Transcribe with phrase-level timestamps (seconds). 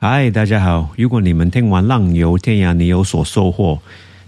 [0.00, 0.90] 嗨，大家好！
[0.96, 3.80] 如果你们听完《浪游天涯》，你有所收获，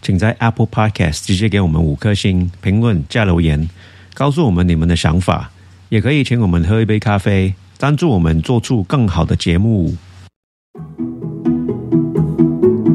[0.03, 3.71] 请在 Apple Podcast 直接给我们五颗星评论加留言，
[4.13, 5.53] 告诉我们你们的想法。
[5.89, 9.95] 也可以请我们喝一杯咖啡，赞助我们做出更好的节目。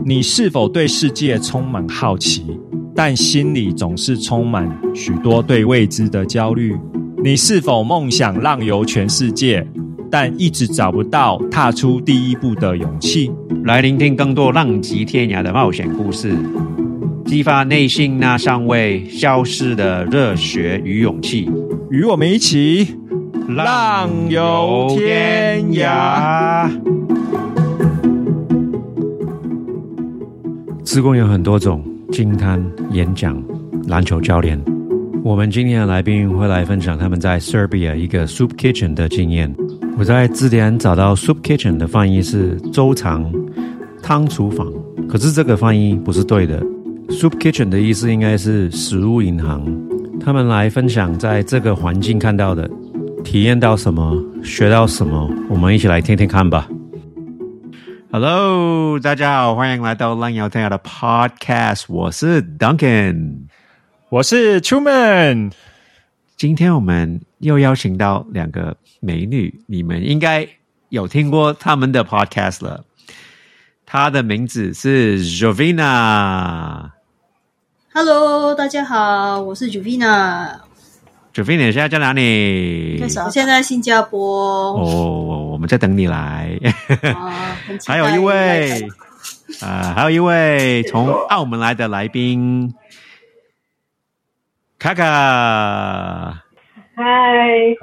[0.05, 2.45] 你是否对世界充满好奇，
[2.93, 6.75] 但心里总是充满许多对未知的焦虑？
[7.23, 9.65] 你是否梦想浪游全世界，
[10.11, 13.31] 但一直找不到踏出第一步的勇气？
[13.63, 16.35] 来聆听更多浪迹天涯的冒险故事，
[17.25, 21.49] 激发内心那尚未消失的热血与勇气。
[21.89, 22.95] 与我们一起
[23.47, 26.69] 浪游天涯。
[30.83, 33.41] 自贡有很多种惊叹、演讲、
[33.87, 34.59] 篮球教练。
[35.23, 39.53] 我们今天的来宾会来分享他们在 Serbia 一个 Soup Kitchen 的经验。
[39.97, 43.31] 我在字典找到 Soup Kitchen 的翻译是粥肠
[44.03, 44.69] 汤厨房，
[45.07, 46.59] 可是这个翻译不是对的。
[47.07, 49.65] Soup Kitchen 的意思应该是食物银行。
[50.19, 52.69] 他们来分享在这个环境看到的、
[53.23, 56.67] 体验到什么、学到什么，我们一起来听听看吧。
[58.11, 63.45] Hello，大家好，欢迎来到浪游天涯的 Podcast，我是 Duncan，
[64.09, 65.51] 我是 Truman。
[66.35, 70.47] 今天我们又邀请到两个美女，你们应该
[70.89, 72.83] 有听过他们的 Podcast 了。
[73.85, 76.89] 她的名字是 Jovina。
[77.93, 80.55] Hello，大家好，我是 Jovina
[81.35, 82.99] Jovina 现在在哪里？
[82.99, 84.73] 我现在在新加坡。
[84.73, 86.59] 哦，我们在等你来。
[87.15, 88.87] 啊， 还有一位，
[89.61, 92.73] 啊、还有一位从澳门来的来宾，
[94.79, 96.44] 卡卡，
[96.95, 97.75] 嗨，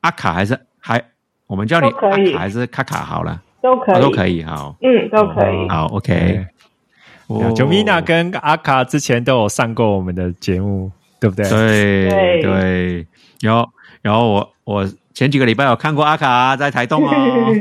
[0.00, 1.02] 阿卡还是还，
[1.46, 5.68] 我们叫你阿卡还是卡卡好了，都可以，哦都可以，好，嗯，都可以。
[5.68, 6.46] 好，OK。
[7.28, 7.52] 哦。
[7.54, 10.90] 九米娜跟阿卡之前都有上过我们的节目，
[11.20, 11.48] 对不对？
[11.48, 12.42] 对对。
[12.42, 13.06] 对，
[13.40, 13.70] 然后
[14.02, 17.12] 然后我我前几个礼拜有看过阿卡在台东哦。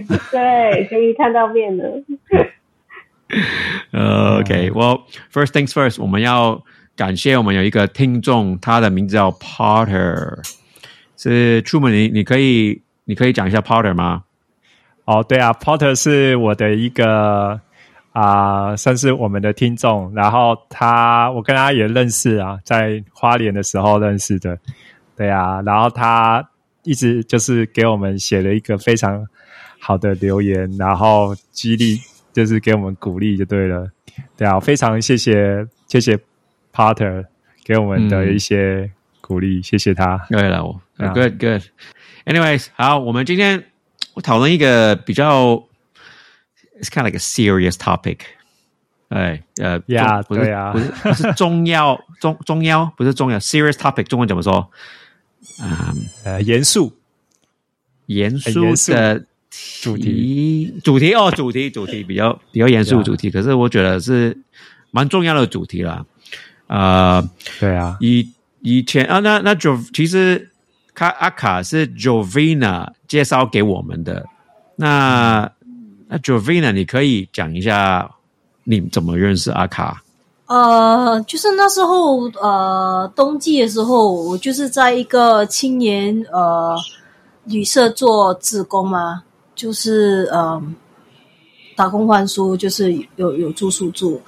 [0.31, 1.83] 对，终于看到面了。
[3.91, 5.01] 呃，OK，Well、
[5.31, 6.61] first things first，我们要
[6.95, 10.37] 感谢我们有一个听众，他的名字叫 Potter，
[11.23, 14.25] 是 Truman，你你可以你可以讲一下 Potter 吗？
[15.05, 17.61] 哦，对啊，Porter 是我的一个
[18.11, 20.13] 啊、算是我们的听众。
[20.13, 24.59] 然后他，我跟他也认识啊，在花莲的时候认识的。
[25.15, 26.45] 对啊，然后他
[26.83, 29.25] 一直就是给我们写了一个非常
[29.79, 32.01] 好的留言，然后激励，
[32.33, 33.89] 就是给我们鼓励就对了。
[34.35, 36.19] 对啊，非常谢谢谢谢
[36.73, 37.23] Porter
[37.63, 38.91] 给我们的一些
[39.25, 40.17] 鼓励，谢谢他。
[40.29, 41.61] 对了，我啊 good good。
[42.25, 43.63] Anyways，好，我们今天
[44.15, 45.63] 我讨论一个比较
[46.77, 48.17] ，it's kind of like a serious topic。
[49.07, 49.79] 哎，呃
[50.23, 54.69] 不是对啊不是不是中药 中中药不是中药，serious topic，中文怎么说？
[55.61, 55.93] 啊，
[56.25, 56.91] 呃，严肃
[58.07, 59.25] 严肃的
[59.81, 64.37] 主题，主题哦，主题主题比较比较严肃的主题，可是我觉得是
[64.91, 66.05] 蛮重要的主题啦。
[66.67, 67.29] 呃，
[67.59, 68.32] 对啊，以
[68.63, 70.49] 以前啊，那那 Jo 其实
[70.95, 74.25] 卡阿卡是 Jovina 介绍给我们的。
[74.75, 75.51] 那
[76.07, 78.09] 那 Jovina，你可以讲一下
[78.63, 80.01] 你怎么认识阿卡？
[80.45, 86.75] 呃，就是那时候呃冬季的时候，我就是在一个青年呃
[87.45, 89.23] 旅社做志工嘛，
[89.55, 90.61] 就是呃
[91.75, 94.21] 打工换宿，就是有有住宿住，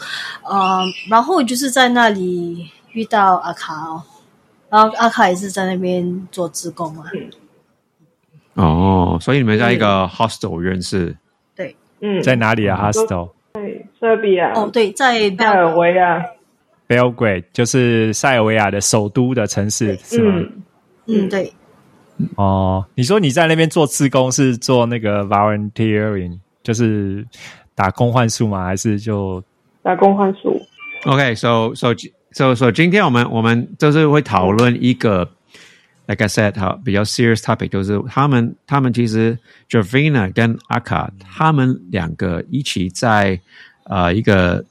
[0.44, 4.02] 呃，然后就是在那里遇到阿卡哦，
[4.76, 7.06] 然后阿卡也是在那边做志工嘛，
[8.56, 11.16] 哦，所以你们在一个 hostel 认识。
[11.56, 16.22] 对，嗯，在哪里啊？Hostel 对，塞比亚，哦对，在塞尔维亚
[16.90, 20.34] ，Belgrade 就是塞尔维亚的首都的城市，是吗？
[21.06, 21.54] 嗯，嗯对，
[22.36, 27.26] 哦，你说你在那边做志工是做那个 volunteering，就是
[27.74, 28.66] 打工换宿吗？
[28.66, 29.42] 还是就
[29.82, 30.62] 打工换宿。
[31.06, 32.10] OK，so so so
[32.54, 35.30] so，今天我们我们就是会讨论一个
[36.06, 39.40] ，like I said，好比较 serious topic，就是他们他们其实
[39.70, 43.40] Javina 跟阿卡他们两个一起在
[43.86, 44.66] 呃一个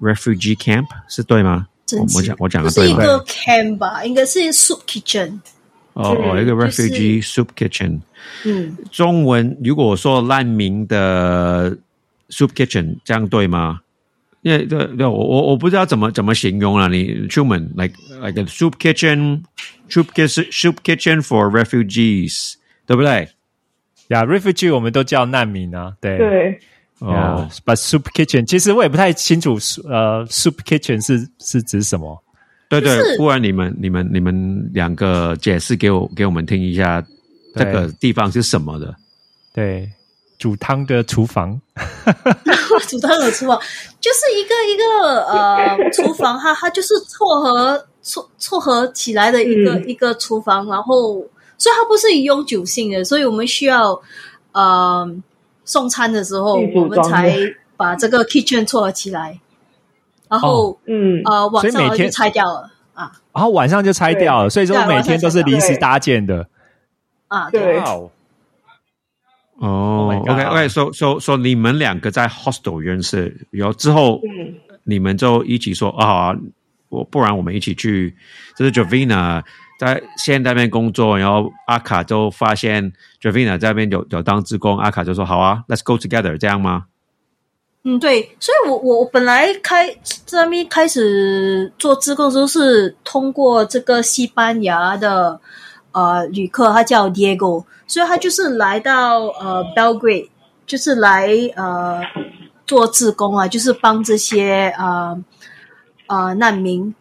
[0.00, 1.66] refugee camp 是对吗？
[1.98, 3.00] 我我讲我讲的对吗？
[3.00, 5.40] 是一个 camp 吧，应该是 soup kitchen。
[5.94, 8.00] 哦哦，一个 refugee soup kitchen，
[8.44, 11.76] 嗯，中文如果说难民的
[12.30, 13.80] soup kitchen，这样对吗？
[14.42, 16.88] 因为对对，我我我不知道怎么怎么形容了。
[16.88, 19.42] 你出门 like like a soup kitchen,
[19.88, 22.54] soup kitchen, soup kitchen for refugees，
[22.86, 23.28] 对不对？
[24.08, 26.60] 呀，refugee 我们都叫难民啊，对，对，
[26.98, 29.54] 哦 but soup kitchen 其实我也不太清楚，
[29.88, 32.22] 呃，soup kitchen 是是指什么？
[32.68, 37.02] 对对就是，不然你们你们你们两个解释给我给我们听一下，
[37.54, 38.94] 这个地方是什么的？
[39.54, 39.88] 对，
[40.42, 41.60] 煮汤的厨房。
[42.88, 43.56] 煮汤的厨房
[44.00, 49.88] 就是一个一个呃厨房，哈它就是撮合撮撮合起来的一个、嗯。
[49.88, 51.12] 一个厨房，然后
[51.56, 54.02] 所以它不是永久性的，所以我们需要
[54.50, 55.08] 呃
[55.64, 57.38] 送餐的时候，我们才
[57.76, 59.38] 把这个 kitchen 撮合起来，
[60.28, 63.12] 然后、嗯，呃晚上就拆掉了啊。
[63.32, 66.48] 然后晚上就拆掉了，所以说每天都是临时搭建的。
[67.28, 67.78] 啊对。
[67.78, 68.00] 哇
[69.62, 74.54] 哦哦 my God，OK OK，so so so 你们两个在 hostel 认识，然后之后嗯。
[74.84, 76.34] 你们就一起说啊，
[76.88, 78.16] 我不然我们一起去，
[78.56, 79.40] 这是 Jovina
[79.78, 86.86] 在现在那边工作，然后阿卡就发现 Jovina 在那边有有当职工，阿卡就说好啊，Let's go together，这样吗？
[87.84, 95.40] 嗯，对，所以我我我本来开这边开始做自贡的时候是通过这个西班牙的
[95.92, 100.28] 呃旅客，他叫 Diego，所以他就是来到呃 Belgrade，
[100.66, 102.02] 就是来呃
[102.66, 105.16] 做志工啊，就是帮这些呃
[106.08, 106.94] 呃难民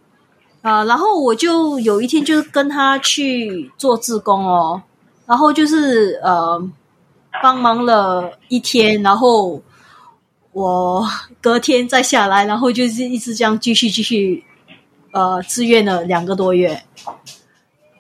[0.62, 4.82] 啊、然后我就有一天就是跟他去做志工哦，
[5.26, 6.62] 然后就是呃
[7.42, 9.62] 帮忙了一天，然后。
[10.54, 11.08] 我
[11.42, 14.44] 隔天再下来，然后就是一直这样继续继续，
[15.14, 16.78] 呃，志愿了两个多月。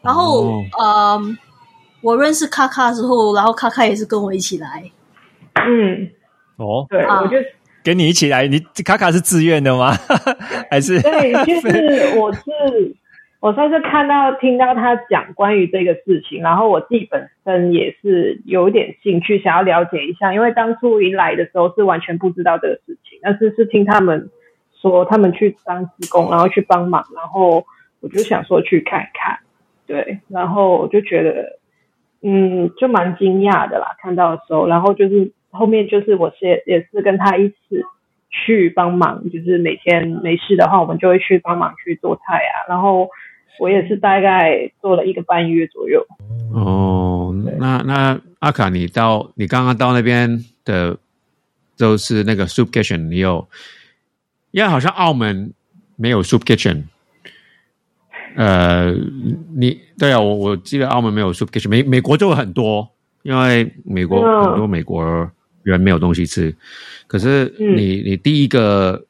[0.02, 0.64] 然后，哦。
[0.78, 1.22] 呃，
[2.02, 4.84] 我认识卡卡之后，然后卡卡也是跟我一起来。
[5.56, 6.10] 嗯，
[6.58, 7.22] 哦，对，啊。
[7.22, 7.38] 我就
[7.84, 9.92] 跟你一起来，你卡卡是自愿的吗？
[10.70, 11.02] 还是？
[11.02, 12.42] 对，就是我是
[13.40, 24.30] 我算是看到听到他讲关于这个事情，然后我自己本身也是有一点兴趣，想要了解一下，因为当初一来的时候是完全不知道这个事情，但是是听他们
[24.80, 27.66] 说他们去当职工，然后去帮忙，然后
[28.00, 29.40] 我就想说去看看，
[29.92, 31.60] 对，然后我就觉得
[32.22, 37.56] 嗯，就蛮惊讶的啦，看到的时候，然后就是后面就是我是也是跟他一起
[38.30, 43.10] 去帮忙，就是每天没事的话，我们就会去帮忙去做菜啊，然后
[43.60, 46.08] 我也是大概做了一个半月左右。
[46.54, 50.98] 哦，那那阿卡，你到你刚刚到那边的，
[51.76, 53.46] 就是那个 soup kitchen，你有，
[54.52, 55.52] 因为好像澳门
[55.98, 56.84] 没有 soup kitchen。
[58.36, 58.92] 呃，
[59.56, 62.90] 你对啊，我我记得澳门没有 soup kitchen，美美国就很多，
[63.24, 65.30] 因为美国、嗯很多美国
[65.64, 66.56] 人没有东西吃。
[67.08, 69.06] 可是嗯你、你第一个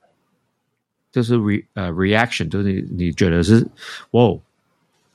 [1.12, 3.68] 就是 re 呃 reaction，就是你你觉得是
[4.12, 4.36] 哇，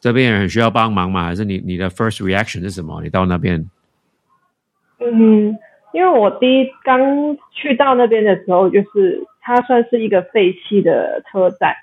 [0.01, 1.25] 这边人很需要帮忙吗？
[1.25, 3.03] 还是你你的 first reaction 是什么？
[3.03, 3.69] 你到那边
[4.99, 5.59] 嗯，
[5.93, 6.99] 因为我第一刚
[7.53, 11.75] 去到那边的时候，就是它算是一个废弃的车站，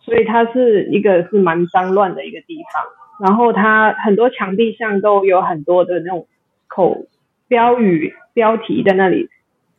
[0.00, 2.82] 所以它是一个是蛮脏乱的一个地方。
[3.20, 6.26] 然后它很多墙壁上都有很多的那种
[6.68, 7.06] 口
[7.48, 9.28] 标语标题在那里，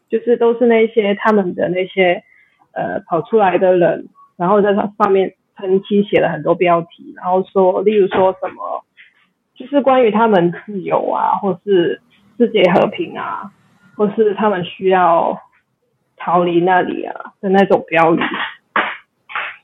[0.09, 2.23] 就是都是那些他们的那些
[2.73, 8.83] 呃跑出来的人，然后在上上面喷漆写了很多标题，然后说，例如说什么，
[9.55, 12.01] 就是关于他们自由啊，或是
[12.37, 13.51] 世界和平啊，
[13.95, 15.37] 或是他们需要
[16.17, 18.19] 逃离那里啊的那种标语。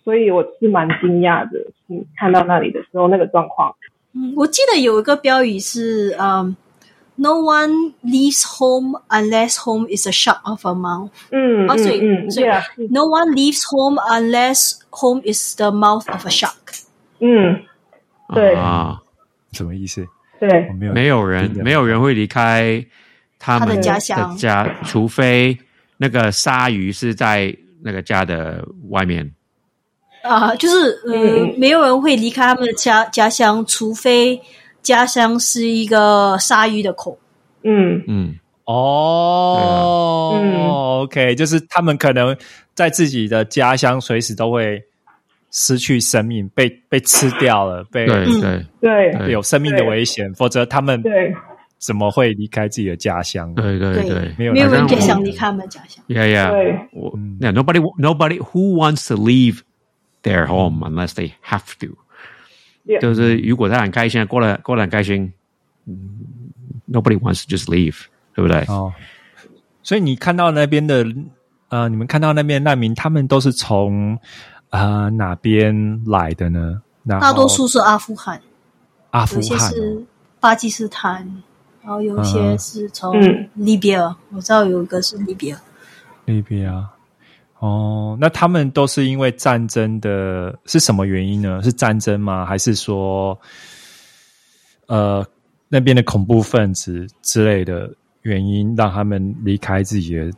[0.06, 1.60] 所以我是蛮惊讶的，
[1.90, 3.76] 嗯，看到那里的时候那个状况。
[4.14, 6.56] 嗯，我记得有一个标语是嗯、
[7.16, 11.10] n o one leaves home unless home is a shut of a mouth。
[11.32, 16.84] 嗯啊，所以嗯以对啊，No one leaves home unless home is the mouth of a shark。
[17.20, 17.64] 嗯，
[18.34, 19.02] 对啊，
[19.54, 20.06] 什么意思？
[20.40, 22.86] 对，没有没有人没有人会离开
[23.40, 25.58] 他们的家乡家，除非
[25.98, 29.34] 那个鲨鱼是在那个家的外面。
[30.28, 34.42] 啊、就是呃，嗯没有人会离开他们的家家乡，除非
[34.82, 37.18] 家乡是一个鲨鱼的口。
[37.64, 38.02] 嗯。
[38.08, 42.36] 嗯，哦，嗯 o k 就是他们可能
[42.74, 44.82] 在自己的家乡随时都会
[45.52, 48.42] 失去生命，被被吃掉了，被对嗯。
[48.42, 48.66] 对。
[48.82, 49.20] 对。
[49.20, 49.32] 对。
[49.32, 51.34] 有生命的危险，否则他们对，
[51.78, 53.54] 怎么会离开自己的家乡？
[53.54, 56.04] 对对对对，没有没有人想离开他们的家乡。
[56.08, 56.52] Yeah, yeah.
[56.52, 56.74] 对
[57.40, 59.60] yeah, nobody, nobody who wants to leave
[60.26, 61.96] their home unless they have to.
[62.86, 63.00] Yeah.
[63.00, 65.32] 就是如果他很开心，过得过得很开心
[65.86, 66.20] 嗯
[66.92, 68.02] ，nobody wants to just leave，
[68.34, 68.60] 对不对？
[68.68, 68.94] 哦，
[69.82, 71.06] 所以你看到那边的
[71.70, 74.20] 呃，你们看到那边难民，他们都是从
[74.70, 76.82] 呃哪边来的呢？
[77.08, 78.42] 大多数是阿富汗，
[79.12, 80.06] 阿富有些汗哦、是
[80.40, 81.42] 巴基斯坦，
[81.82, 85.58] 然后有一些是从嗯利比亚，我知道有一个是利比亚。
[86.26, 86.90] 利比亚。
[87.60, 91.62] 哦，那他们都是因为战争的，是什么原因呢？
[91.64, 92.46] 是战争吗？
[92.46, 93.40] 还是说，
[94.88, 95.26] 呃，
[95.70, 97.90] 那边的恐怖分子之类的
[98.24, 100.30] 原因，让他们离开自己的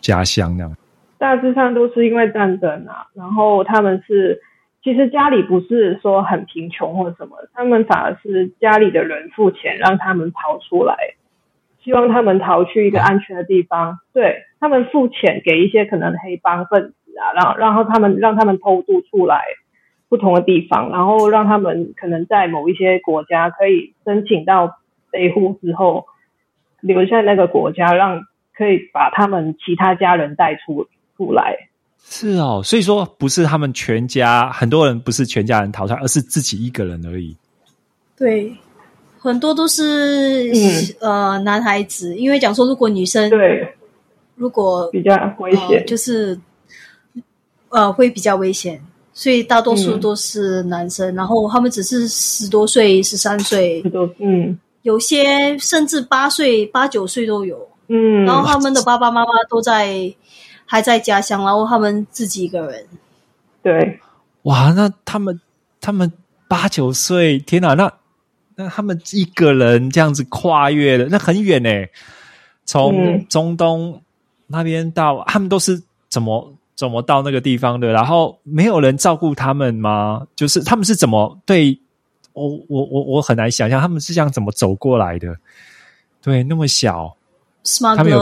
[0.00, 0.76] 家乡那样？
[1.18, 4.40] 大致上都是因为战争啊，然后他们是
[4.82, 10.96] 其实家里不是说很贫穷或什么，他们反而是家里的人付钱让他们逃出来，
[11.84, 13.98] 希望他们逃去一个安全的地方。
[14.12, 19.42] 对他们付钱给一些可能黑帮分子啊，然后然后他们让他们偷渡出来
[20.08, 24.78] 不同的地方，然后让他们可能在某一些国家可以申请到
[25.10, 26.06] 庇护之后
[26.80, 28.20] 留下那个国家，让
[28.54, 30.86] 可以把他们其他家人带出
[31.16, 31.56] 出来。
[32.02, 37.36] 是哦，所以说不是他们全家，很多人不是全家人逃出来，而是自己一个人而已。
[38.16, 38.52] 对，
[39.18, 43.66] 很多都是、嗯呃男孩子，因为讲说如果女生对，
[44.40, 45.86] 如果比较危呃险。
[45.86, 46.40] 就是
[47.68, 48.82] 呃会比较危险，
[49.12, 53.84] 所以大多数嗯都是男生，然后他们只是十多岁、十三岁
[54.18, 57.68] 嗯有些甚至八岁、八九岁都有。
[57.92, 60.14] 嗯，然后他们的爸爸妈妈都在
[60.64, 62.86] 还在家乡，然后他们自己一个人。
[63.62, 64.00] 对，
[64.42, 65.38] 哇，那他们
[65.80, 66.10] 他们
[66.48, 67.92] 八九岁，天哪，那
[68.54, 71.68] 那他们一个人这样子跨越了，那很远呢。
[72.64, 74.00] 从嗯中东
[74.50, 77.88] 那边到，他们都是怎么怎么到那个地方的？
[77.92, 80.26] 然后没有人照顾他们吗？
[80.34, 81.78] 就是他们是怎么对
[82.32, 85.36] 我我我我很难想象他们是这样怎么走过来的。
[86.20, 87.16] 对，那么小，
[87.96, 88.18] 他们有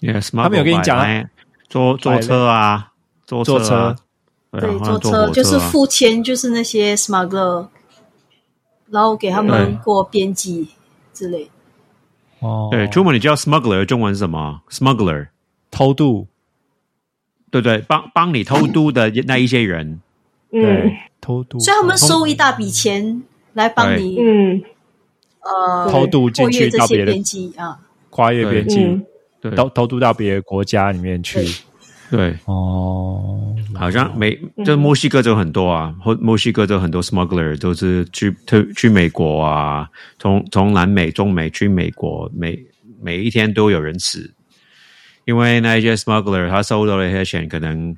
[0.00, 1.24] smuggler，Yes，他们有跟你讲啊
[1.68, 2.92] 坐坐车啊，
[3.26, 3.96] 坐坐车
[4.52, 7.66] 啊，对，坐坐火就是啊付钱，就是那些 smuggler，
[8.90, 10.68] 然后给他们过边际
[11.12, 11.50] 之类。
[12.40, 15.28] 哦，对，中文你叫 smuggler，中文是什么？smuggler，
[15.70, 16.26] 偷渡，
[17.50, 20.00] 对对，帮帮你偷渡的那一些人，
[20.52, 20.62] 嗯。
[20.62, 23.22] 对，偷渡，所以他们收一大笔钱
[23.54, 24.62] 来帮你嗯
[25.40, 27.80] 呃偷渡进过越这些去到别的边境啊。
[28.10, 29.04] 跨越边境，
[29.56, 31.40] 偷偷渡到别的国家里面去。
[32.10, 39.88] 对，哦，好像美，就墨西哥就很多啊，或墨西哥就很多 smuggler 都是去去去美国啊，
[40.18, 42.58] 从从南美、中美去美国，每
[43.02, 44.32] 每一天都有人死，
[45.26, 47.94] 因为那一些 smuggler 他收到了一些钱，可能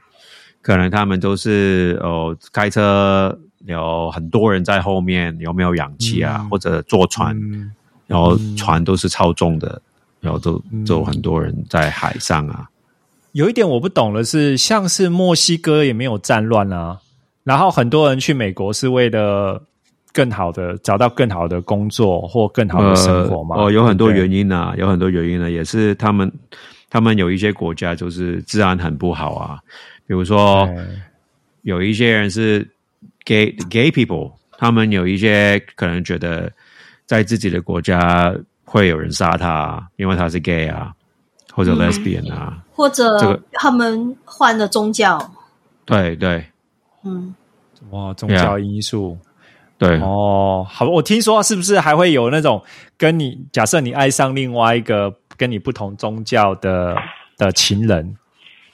[0.60, 6.50] 可能他们都是哦开车有很多人在后面，有没有氧气啊，嗯。
[6.50, 7.70] 或者坐船，嗯。
[8.08, 9.80] 然后船都是超重的，
[10.20, 10.84] 然后都嗯。
[10.84, 12.68] 就很多人在海上啊。
[13.32, 16.98] 有一点我不懂的是，像是墨西哥也没有战乱啊，
[17.44, 19.62] 然后很多人去美国是为了
[20.12, 23.56] 更好的找到更好的工作或更好的生活嘛？
[23.56, 26.30] 呃、哦，有很多原因啊，有很多原因呢，也是他们
[26.90, 29.58] 他们有一些国家就是治安很不好啊，
[30.06, 30.68] 比如说
[31.62, 32.68] 有一些人是
[33.24, 36.50] gay gay people，他们有一些可能觉得
[37.06, 38.34] 在自己的国家
[38.64, 40.92] 会有人杀他，因为他是 gay 啊，
[41.52, 41.78] 或者嗯。
[41.78, 43.40] lesbian 啊，或者这个。
[43.52, 45.30] 他们换了宗教，
[45.84, 46.44] 对对。
[47.04, 47.34] 嗯，
[47.90, 49.16] 哇，宗教因素。
[49.78, 52.62] 对，哦，好，我听说是不是还会有那种
[52.98, 56.94] 跟你假设你爱上另外一个跟你不同宗教的
[57.38, 58.14] 的情人，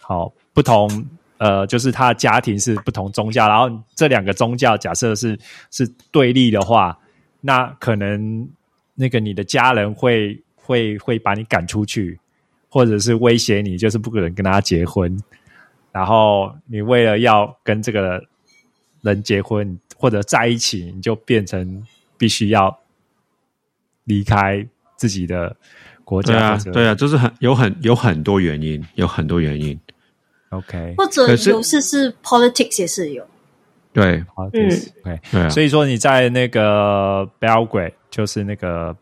[0.01, 1.07] 好，不同
[1.39, 5.39] 呃，就是他的家庭是不同宗教，然后这两个宗教假设是
[5.71, 6.99] 是对立的话，
[7.41, 8.49] 那可能
[8.97, 12.19] 那个你的家人会会会把你赶出去，
[12.77, 15.19] 或者是威胁你，就是不可能跟他结婚，
[15.93, 18.23] 然后你为了要跟这个
[19.01, 21.83] 人结婚或者在一起，你就变成
[22.19, 22.79] 必须要
[24.05, 25.57] 离开自己的
[26.05, 29.81] 国对啊家对啊，就是很有很有很多原因，有很多原因
[30.51, 33.27] ，OK，或者有时是 politics 也是有，
[33.95, 34.23] 对。
[34.35, 34.69] 好，嗯。
[35.01, 38.95] OK，对啊，所以说你在那个 Belgrade，就是那个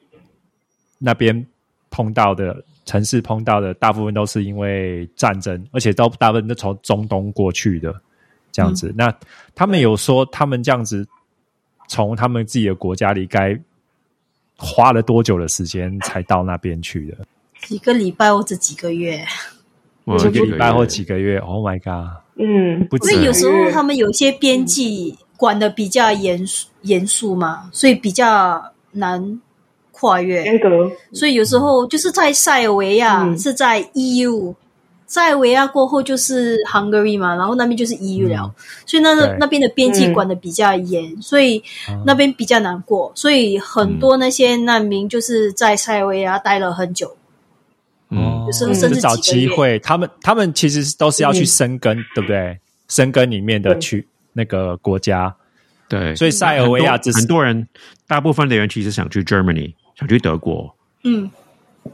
[1.00, 1.44] 那边
[1.90, 7.94] 碰到的城市碰到的，大部分都是因为战争，而且都大部分都从中东过去的
[8.52, 8.92] 这样子。
[8.96, 9.14] 那
[9.54, 11.06] 他们有说，他们这样子
[11.88, 13.58] 从他们自己的国家离开，
[14.56, 17.18] 花了多久的时间才到那边去的？
[17.62, 19.24] 几个礼拜或者几个月。
[20.04, 22.20] 哇几个礼拜或几个月？Oh my god！
[22.36, 28.62] 嗯，因为有时候他们有些边际管的比较严肃严肃嘛，所以比较
[28.92, 29.40] 难
[29.94, 30.44] 跨越。
[30.44, 33.38] 严格，所以有时候就是在塞尔维亚、嗯。
[33.38, 34.52] 是在 EU
[35.06, 38.52] 塞尔维亚过后就是 Hungary 嘛，然后那边就是 EU 了，
[38.84, 41.62] 所以那个那边的边境管的比较严，所以
[42.04, 47.16] 那边比较难过，所以很多那些难民就是在塞尔维亚待了很久。
[48.10, 48.44] 嗯。
[48.46, 48.74] 有时候嗯。
[48.74, 51.46] 甚至是找机会，他们他们其实都是要去嗯。
[51.46, 52.58] 生根，对不对？
[52.88, 53.80] 生根里面的对。
[53.80, 55.34] 区那个国家，
[55.88, 57.66] 对，所以塞尔维亚只是很多人，
[58.06, 60.74] 大部分的人其实想去 Germany，想去德国，
[61.04, 61.30] 嗯，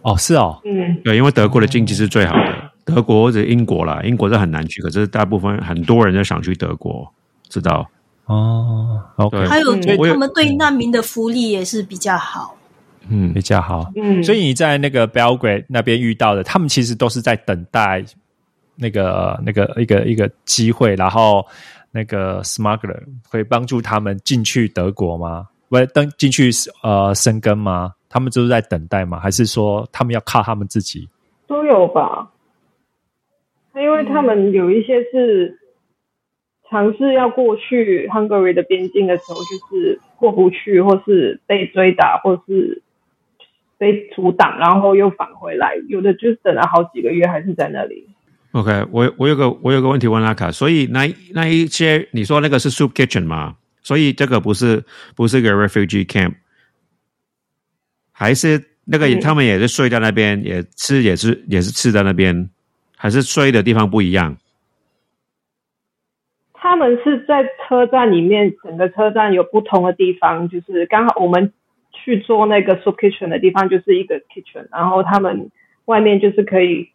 [0.02, 7.12] 哦是哦，嗯，对，因为德国的经济是最好的，德国或者英国啦，英国是很难去，可是大部分很多人都想去德国，
[7.49, 7.88] 知道？
[8.26, 9.49] 哦，OK，对。
[9.49, 12.56] 还有嗯我有他们对难民的福利也是比较好。
[13.09, 13.32] 嗯。
[13.32, 13.90] 比，较好。
[13.97, 18.04] 嗯，所以你在那个 Belgrade 那边遇到的，他们其实都是在等待
[18.76, 21.44] 那个那个一个一个机会，然后
[21.92, 25.49] 那个 smuggler 会帮助他们进去德国吗？
[25.68, 26.50] 不登进去
[26.82, 27.94] 呃生根吗？
[28.09, 29.20] 他们就是在等待吗？
[29.20, 31.09] 还是说他们要靠他们自己？
[31.47, 32.32] 都有吧。
[33.76, 35.61] 因为他们有一些是
[36.68, 42.82] 尝试要过去 Hungary 的边境的时候，就是过不去，或是被追打，或是
[43.78, 45.76] 被阻挡，然后又返回来。
[45.88, 48.10] 有的就是等了好几个月，还是在那里。
[48.52, 53.57] OK，我我有个我有个问题问阿卡，所以那那一些你说那个是 soup kitchen 吗？
[53.83, 56.35] 所以这个不是不是个 refugee camp，
[58.12, 62.50] 还是那个、嗯他们也是睡在那边，也吃也是也是吃在那边，
[62.97, 64.37] 还是睡的地方不一样？
[66.52, 71.52] 他们是在车站里面，整个车站有不同的地方，就是刚好我们
[71.92, 75.50] 去做那个 soup kitchen 的地方就是一个 kitchen，然后他们
[75.87, 76.90] 外面就是可以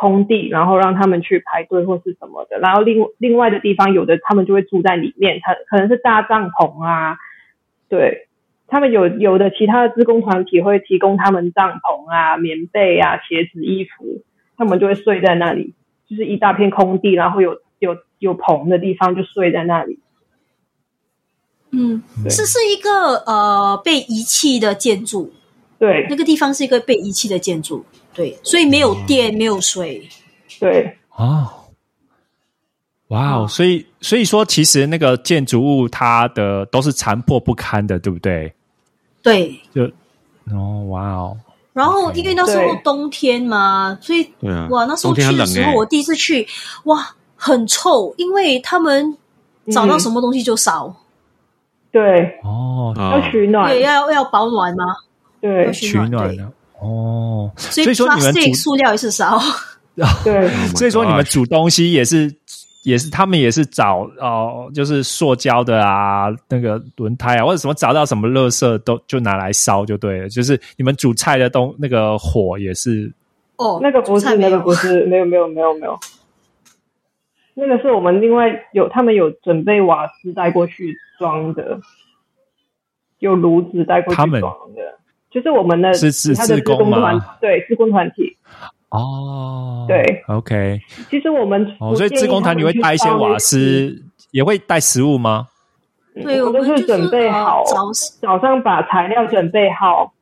[0.00, 7.18] 空地，然后让他们去排队或是什么的，然后另另外的地方有的他们就会住在里面，他可能是搭帐篷啊，
[7.88, 8.26] 对。
[8.72, 14.22] 他们有有的其他的职工团体会提供他们帐篷啊、棉被啊、鞋子、衣服，
[14.56, 15.74] 他们就会睡在那里，
[16.08, 19.98] 就是一大片空地，然后有有有棚的地方就睡在那里。
[21.72, 22.30] 嗯，对。
[22.30, 25.32] 是是一个呃被遗弃的建筑，
[25.80, 26.06] 对。
[26.08, 27.84] 那个地方是一个被遗弃的建筑，
[28.20, 30.06] 对，所以没有电，没有水。
[30.58, 31.48] 对，哦，
[33.08, 33.48] 哇哦！
[33.48, 38.52] 所以所以说，其实那个建筑物它的都是残破不堪的，对不对？
[39.22, 39.84] 对，就
[40.54, 41.38] 哦，哇哦，
[41.72, 46.46] 然后因为那时候冬天嘛，所以对啊，哇，那时候去的时候，我第一次去，
[46.84, 49.16] 哇，很臭，因为他们
[49.72, 50.94] 找到什么东西就烧，
[51.90, 54.84] 对，哦，啊要取暖，对，要要保暖吗，
[55.40, 55.64] 对。
[55.64, 57.50] 要取暖的哦。
[57.56, 59.38] 所以说你们煮塑料也是烧，
[60.24, 62.34] 对 Oh 所以说你们煮东西也是
[62.84, 70.28] 也是他们也是找哦、就是塑胶的啊，那个轮胎啊，或者什么找到什么垃圾都就拿来烧就对了。
[70.28, 73.12] 就是你们煮菜的东那个火也是
[73.56, 75.98] 哦，那个不是，那个不是，没有没有没有没有，
[77.52, 81.80] 那个是我们另外有他们有准备瓦斯带过去装的，
[83.18, 84.40] 有炉子带过去装
[84.74, 84.98] 的，
[85.30, 88.36] 就是我们的是是其他的志工团，对，自工团体。
[88.90, 95.46] 哦，对，OK，其实我们哦，所以自工团你会带一些瓦斯，也会带食物吗？
[96.14, 97.86] 对，我都是准备好，呃早
[98.20, 100.12] 早上把材料准备好，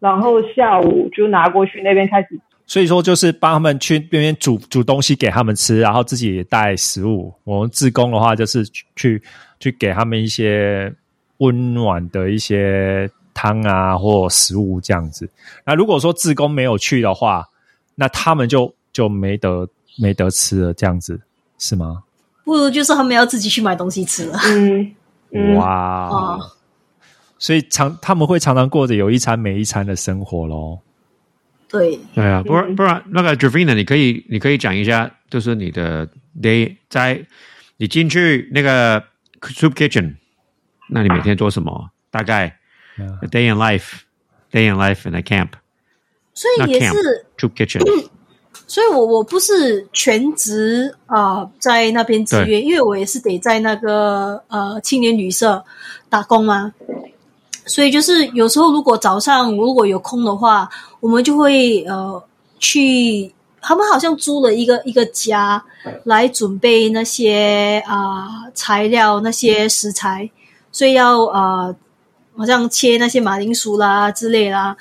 [0.00, 2.28] 然后下午就拿过去那边开始。
[2.66, 7.30] 所以说就是帮他们去那边煮煮东西给他们吃，然后自己也带食物。
[7.44, 9.22] 我们自工的话就是去去
[9.60, 10.90] 去给他们一些
[11.38, 15.28] 温暖的一些汤啊或食物这样子。
[15.66, 17.46] 那如果说志工没有去的话，
[17.94, 19.68] 那他们就就没得
[19.98, 21.20] 没得吃了，这样子
[21.58, 22.02] 是吗？
[22.44, 24.38] 不如就是他们要自己去买东西吃了。
[24.46, 24.94] 嗯
[25.32, 26.50] 嗯，哇，哦
[27.38, 30.78] 所以常他们会常常过着有一餐没一餐的生活喽。
[31.68, 36.08] 对，对啊，不然嗯不然那个 Javina，你可以你可以讲一下，就是你的
[36.40, 37.22] day 在
[37.76, 39.00] 你进去那个
[39.40, 40.14] soup kitchen，
[40.88, 41.90] 那你每天做什么？
[42.10, 42.56] 大概
[42.96, 43.18] Yeah.
[43.22, 45.50] a day in life，day in life in a camp，
[46.32, 47.80] 所以也是，soup kitchen，
[48.68, 55.64] 所以我我不是全职啊、呃在那边自愿，因为我也是得在那个呃青年旅社
[56.08, 56.72] 打工嘛。
[57.66, 60.68] 所以就是有时候如果早上如果有空的话，
[61.00, 62.22] 我们就会呃
[62.60, 65.64] 去，他们好像租了一个一个家
[66.04, 70.30] 来准备那些啊、材料那些食材，
[70.70, 71.74] 所以要呃
[72.36, 74.76] 好像切那些马铃薯啦之类啦。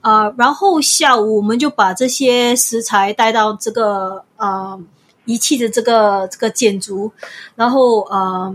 [0.00, 4.80] 呃，然后下午我们就把这些食材带到这个呃
[5.26, 7.12] 遗弃的这个这个建筑，
[7.54, 8.52] 然后呃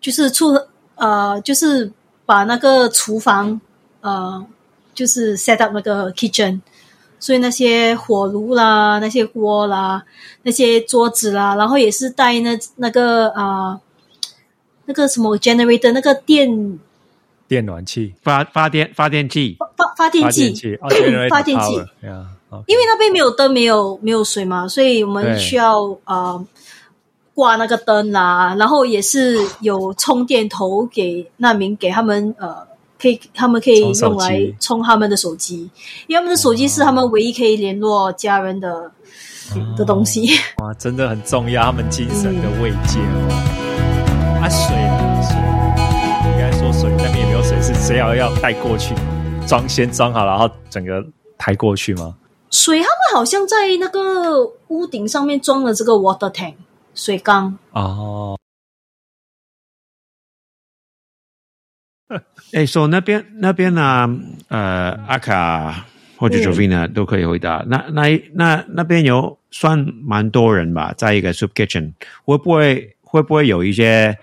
[0.00, 0.56] 就是出
[0.94, 1.90] 呃就是
[2.24, 3.60] 把那个厨房
[4.02, 4.46] 呃
[4.94, 6.60] 就是 set up 那个 kitchen，
[7.18, 10.04] 所以那些火炉啦、那些锅啦、
[10.42, 13.80] 那些桌子啦，然后也是带那那个啊、
[14.84, 16.78] 那个什么 generator 那个电
[17.52, 26.42] 电暖气、发发电发电机，发发电机发电，器、发电机 power，yeah，哦因为那边没有灯、没有没有水嘛，所以我们需要呃
[27.34, 32.72] 挂那个灯啦，然后也是有充电头给难民给他们呃。
[32.98, 35.68] 可以，他们可以用来充他们的手机，
[36.06, 38.92] 因为他们的手机是他们唯一可以联络家人的、
[39.76, 40.28] 的东西。
[40.58, 43.00] 哇，真的很重要，他们精神的慰藉。
[43.00, 44.40] 哦。
[44.40, 45.11] 啊，水
[47.96, 48.94] 要要带过去
[49.46, 51.04] 装先装好，然后整个
[51.36, 52.16] 抬过去吗？
[52.50, 56.54] 水他们好像在那个屋顶上面装了这个 water tank
[56.94, 58.38] 水缸，哦，
[62.52, 64.06] 哎，说那边那边呢，
[64.48, 65.86] 呃，阿卡
[66.18, 67.64] 或者 Jovina 都可以回答。
[67.66, 74.18] 那那那那边有算蛮多人吧，在一个 soup kitchen，会不会会不会有一些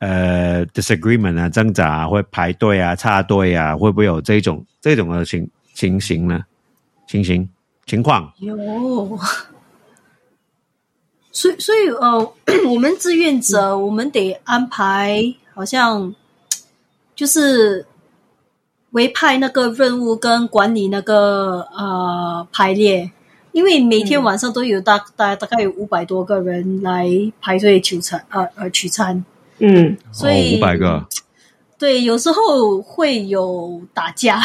[0.00, 6.44] 呃 disagreement 啊、挣扎啊，会排队啊、插队啊，会不会有这种这种的情情形呢？
[7.06, 7.48] 情形？
[7.86, 8.32] 情况？
[8.38, 8.56] 有，
[11.32, 12.32] 所以所以呃，
[12.70, 16.14] 我们志愿者我们得安排，好像
[17.16, 17.84] 就是
[18.90, 23.10] 委派那个任务跟管理那个呃排列，
[23.52, 27.08] 因为每天晚上都有大大大概有五百多个人来
[27.40, 29.24] 排队取餐，呃呃取餐，
[29.60, 31.06] 嗯，所以五百、个，
[31.78, 34.40] 对，有时候会有打架，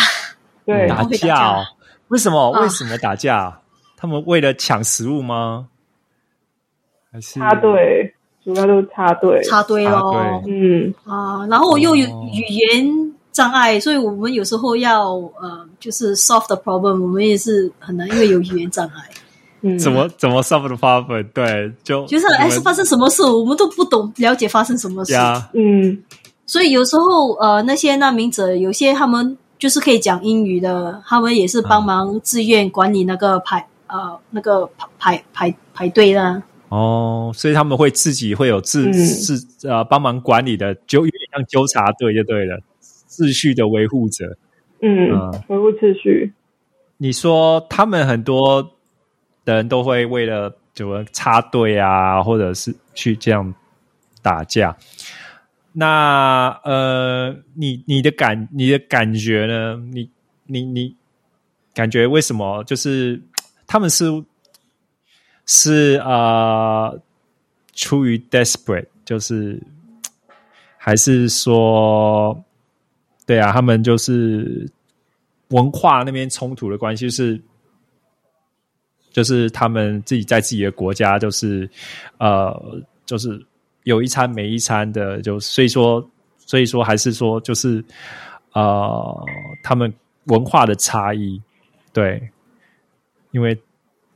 [0.65, 1.67] 对， 打架哦架？
[2.09, 2.51] 为什么？
[2.51, 3.59] 啊为什么打架？
[3.97, 5.67] 他们为了抢食物吗？
[7.11, 7.55] 还是插？
[7.55, 10.43] 队，主要都是插队，插队插咯。
[10.47, 19.09] 嗯，啊，然后又有哦语言障碍，所以我们有时候要呃，就是 solve the problem，我们也是很难，因为有语言障碍。
[19.67, 21.25] 嗯，怎么怎么 solve the problem？
[21.33, 26.03] 对，就就是哎，是发生什么事，我们都不懂了解发生什么事，呀，嗯。
[26.45, 36.43] 所以有时候呃，那些难民者有些他们就是可以讲英语的，他们也是帮忙自愿管理那个排呃那个排排排排队啦。
[36.69, 38.93] 哦，所以他们会自己会有自嗯。
[38.93, 42.59] 自呃帮忙管理的，就有点像纠察队就对了，
[43.09, 44.37] 秩序的维护者。
[44.81, 46.31] 嗯嗯，维护秩序，
[46.97, 48.74] 你说他们很多
[49.45, 53.53] 的人都会为了怎么插队啊，或者是去这样
[54.21, 54.75] 打架。
[55.71, 59.75] 那呃，你你的感你的感觉呢？
[59.91, 60.09] 你
[60.45, 60.95] 你你
[61.73, 63.21] 感觉为什么就是
[63.67, 64.05] 他们是
[65.45, 66.97] 是呃
[67.73, 69.61] 出于 desperate，就是
[70.77, 72.41] 还是说
[73.25, 74.69] 对啊，他们就是
[75.49, 77.41] 文化那边冲突的关系，是
[79.15, 81.69] 就是他们自己在自己的国家，就是
[82.17, 82.53] 呃，
[83.05, 83.41] 就是
[83.83, 86.05] 有一餐没一餐的，就所以说，
[86.37, 87.81] 所以说还是说，就是
[88.51, 89.25] 呃，
[89.63, 89.91] 他们
[90.25, 91.41] 文化的差异，
[91.93, 92.21] 对，
[93.31, 93.57] 因为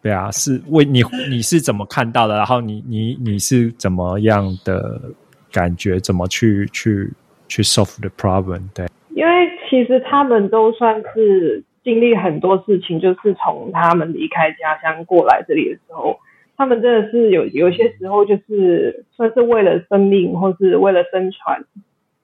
[0.02, 2.36] 对啊，是为你你是怎么看到的？
[2.36, 5.02] 然后你你你是怎么样的
[5.50, 5.98] 感觉？
[6.02, 7.10] 怎么去去
[7.48, 8.64] 去 solve the problem？
[8.74, 8.86] 对。
[9.16, 9.32] 因为
[9.70, 16.20] 其实他们都算是经历很多事情，就是从他们离开家乡过来这里的时候，
[16.56, 21.66] 他们真的是有有些时候就是算是为了生命或是为了生存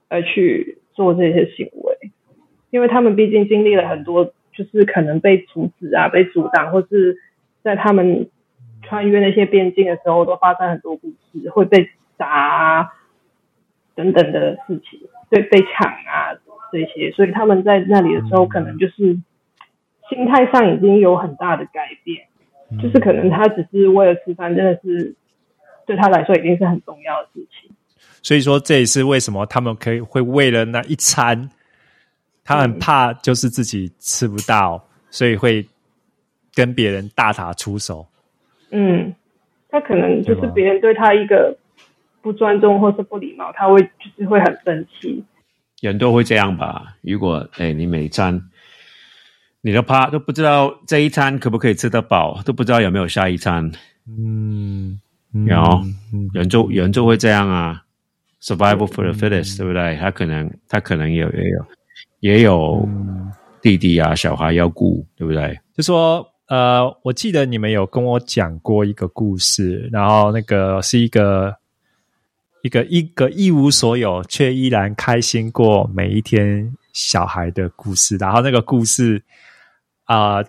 [0.08, 2.12] 而去做这些行为，
[2.70, 7.18] 因为他们毕竟经历了很多，就是可能被阻止啊、被阻挡，或是
[7.64, 8.30] 在他们
[8.84, 12.90] 穿越那些边境的时候，都发生很多故事，会被砸啊
[13.96, 15.00] 等等的事情，
[15.32, 16.38] 对，被抢啊
[16.72, 19.18] 这些，所以他们在那里的时候，可能就是
[20.10, 22.26] 心态上已经有很大的改变，
[22.82, 25.16] 就是可能他只是为了吃饭，真的是
[25.86, 27.72] 对他来说已经是很重要的事情。
[28.22, 31.50] 所以说，这也是为什么他们可以会为了那一餐，
[32.44, 35.66] 他很怕就是自己吃不到，所以会
[36.54, 38.08] 跟别人大打出手。
[38.72, 39.14] 嗯，
[39.70, 41.56] 他可能就是别人对他一个
[42.22, 45.24] 不尊重或是不礼貌，他会就是会很生气。
[45.82, 46.96] 人都会这样吧？
[47.02, 48.42] 如果哎，你每餐
[49.66, 53.72] 你都怕都不知道这一餐可不可以吃得饱，都不知道有没有下一餐，
[54.08, 55.02] 嗯，
[55.34, 55.56] 有
[56.14, 57.82] 嗯人就人就会这样啊
[58.44, 59.98] ，survival for the fittest，、对不对？
[59.98, 61.66] 他可能他可能也有也有
[62.20, 62.88] 也有
[63.60, 65.60] 弟弟啊小孩要顾，对不对？
[65.76, 71.56] 就说呃，我记得你们有跟我讲过一个故事，然后那个是一个
[72.62, 79.20] 一个一个一无所有却依然开心过每一天小孩的故事，然后那个故事
[80.06, 80.44] 啊、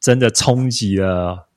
[0.00, 1.48] 真的冲击了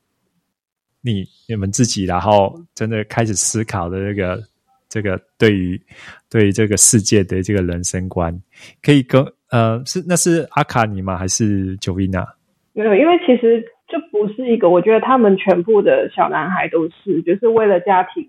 [1.02, 4.42] 你你们自己，然后真的开始思考的这个
[4.88, 5.80] 这个对于
[6.28, 8.36] 对于这个世界的这个人生观，
[8.82, 11.16] 可以跟呃是那是阿卡尼吗？
[11.16, 12.26] 还是九维娜？
[12.72, 18.28] 没有，因为其实就不是一个，我觉得他们全部的小男孩都是，就是为了家庭，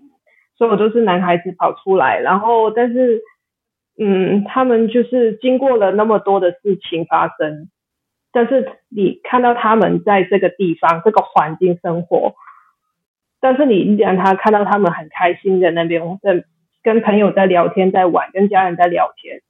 [0.56, 3.20] 所有都是男孩子跑出来，然后但是
[3.98, 7.68] 嗯，他们就是经过了那么多的事情发生，
[8.32, 12.34] 但是你看到他们在这个地方这个环境生活。
[13.44, 16.44] 但是你让他看到他们很开心的那边，在
[16.80, 19.40] 跟朋友在聊天，在玩，跟家人在聊天。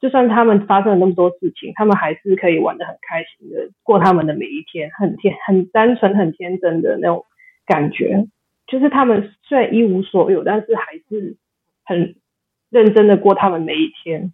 [0.00, 7.26] 就算他们发生了那么多事情，他们还是可以玩的很开心的过他们的每一天，很天很单纯、很天真的那种
[7.64, 8.26] 感觉。
[8.66, 11.36] 就是他们虽然一无所有，但是还是
[11.84, 12.16] 很
[12.70, 14.32] 认真的过他们每一天。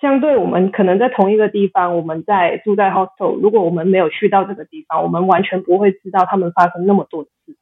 [0.00, 7.60] 相对我们可能在同一个地方，我们在住在 hostel，如果我们没有去到这个地方，我们完全不会知道他们发生那么多的事情。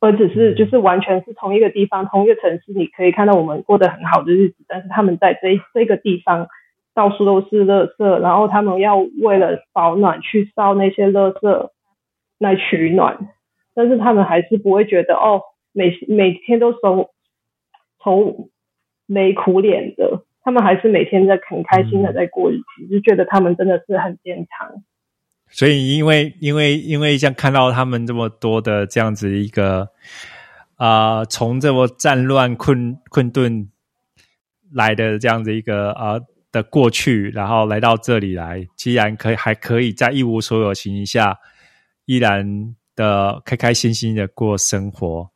[0.00, 6.48] 而只是就是完全是同一个地方，同一个城市，你可以看到我们过得很好的日子，但是他们在这这个地方
[6.94, 11.70] 到处都是垃圾，然后他们要为了保暖去烧那些垃圾
[12.38, 13.28] 来取暖，
[13.74, 17.10] 但是他们还是不会觉得哦，每每天都愁
[18.04, 18.50] 愁
[19.06, 24.82] 眉苦脸的，他们还是每天在很开心的在过日子，就觉得他们真的是很坚强。
[25.50, 29.90] 所以，因为因为因为像看到他们这么多的这样子一个
[30.76, 33.68] 啊，从这么战乱困困顿
[34.72, 36.18] 来的这样子一个啊
[36.50, 41.36] 的过去，然后来到这里来，既然可以还可以在一无所有情形下，
[42.06, 45.30] 依然的开开心心的过生活，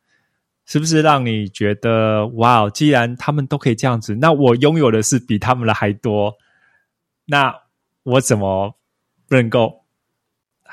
[0.65, 2.69] 是不是让你觉得哇？
[2.69, 6.35] 既然他们都可以这样子，那我拥有的是比他们的还多，
[7.25, 7.53] 那
[8.03, 8.75] 我怎么
[9.27, 9.81] 不能够？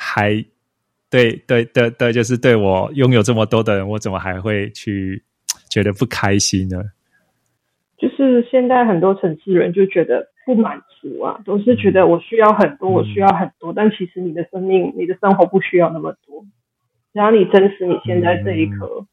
[0.02, 0.42] 还
[1.10, 5.22] 对对对对，就是对我拥有这么多的人，我怎么还会去
[5.68, 6.82] 觉得不开心呢？
[7.98, 16.46] 就是现在很多城市人就觉得不满足啊，都是觉得我需要很多，我需要很多，但其实你的生命、你的生活不需要那么多，
[17.12, 19.04] 只要你珍惜你现在这一刻，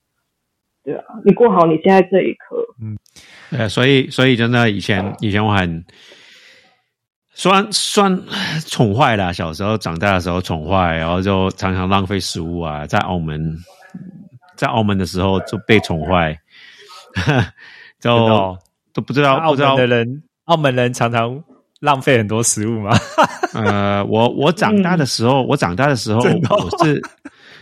[0.88, 2.98] 对啊，你过好你现在这一刻，嗯，
[3.52, 5.84] 呃，所以所以真的以前以前我很。
[7.40, 8.20] 算算
[8.66, 12.84] 宠坏了，小时候长大的时候宠坏，然后就常常浪费食物啊。
[12.88, 13.56] 在澳门，
[14.56, 16.36] 在澳门的时候就被宠坏，
[18.02, 18.58] 就
[18.92, 19.36] 都不知道。
[19.36, 21.44] 澳门的人，澳门人常常
[21.80, 22.98] 浪费很多食物嘛？
[23.54, 27.00] 呃，我我长大的时候，我长大的时候，我是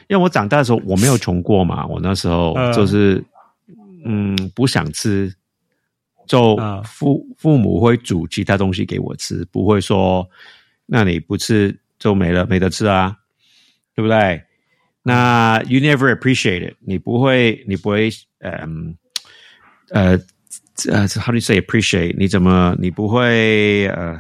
[0.08, 3.24] 因为我长大的时候我没有穷过嘛，我那时候就是
[4.06, 5.34] 嗯不想吃。
[6.28, 10.28] 就父父母会煮其他东西给我吃，不会说
[10.88, 13.16] 那你不吃就没了没得吃啊，
[13.94, 14.42] 对不对？
[15.04, 18.98] 那 you never appreciate it，你不会你不会嗯
[19.92, 20.20] 呃
[20.90, 22.16] 呃 how do you say appreciate？
[22.18, 24.20] 你怎么你不会呃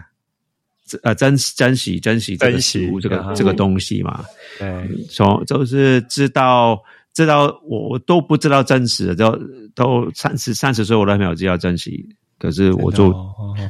[1.03, 4.23] 呃珍珍惜珍惜珍惜这个这个东西嘛？
[4.59, 6.81] 对，从就是知道。
[7.15, 9.39] 知道我我都不知道真实的，都
[9.73, 12.05] 都三十三十岁我都没有知道珍惜。
[12.37, 13.15] 可是我就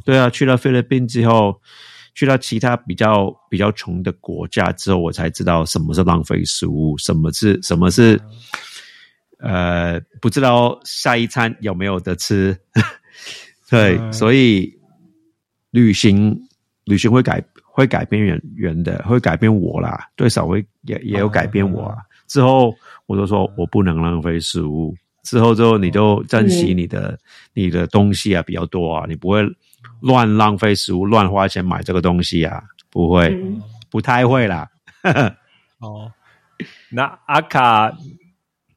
[0.04, 1.56] 对啊，去了菲律宾之后，
[2.16, 8.20] 去到其他比较比较穷的国家之后，我才知道什么是浪费食物，什么是什么是
[9.38, 12.58] 呃不知道下一餐有没有得吃。
[13.70, 14.74] 对，所以
[15.70, 16.36] 旅行
[16.86, 21.96] 旅行会改会改变人人的，会改变我啦，最少会也也有改变我。
[22.28, 22.74] 之后，
[23.06, 24.96] 我就说我不能浪费食物。
[25.24, 27.20] 之后，之后你就珍惜你的
[27.54, 29.44] 你的东西啊，比较多啊，你不会
[30.02, 33.36] 乱浪费食物、乱花钱买这个东西啊，不会，
[33.90, 34.70] 不太会啦。
[35.82, 36.12] 哦，
[36.92, 37.92] 那阿卡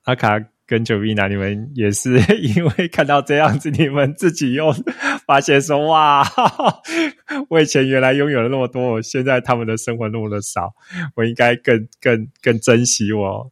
[0.05, 4.71] 阿卡跟九米娜，你们也是 因为看到这样子，你们自己又
[5.27, 6.23] 发现说哇，
[7.49, 10.75] 我以前原来拥有了那么多，我现在他们的生活那么的少，
[11.17, 13.51] 我应该更更更珍惜我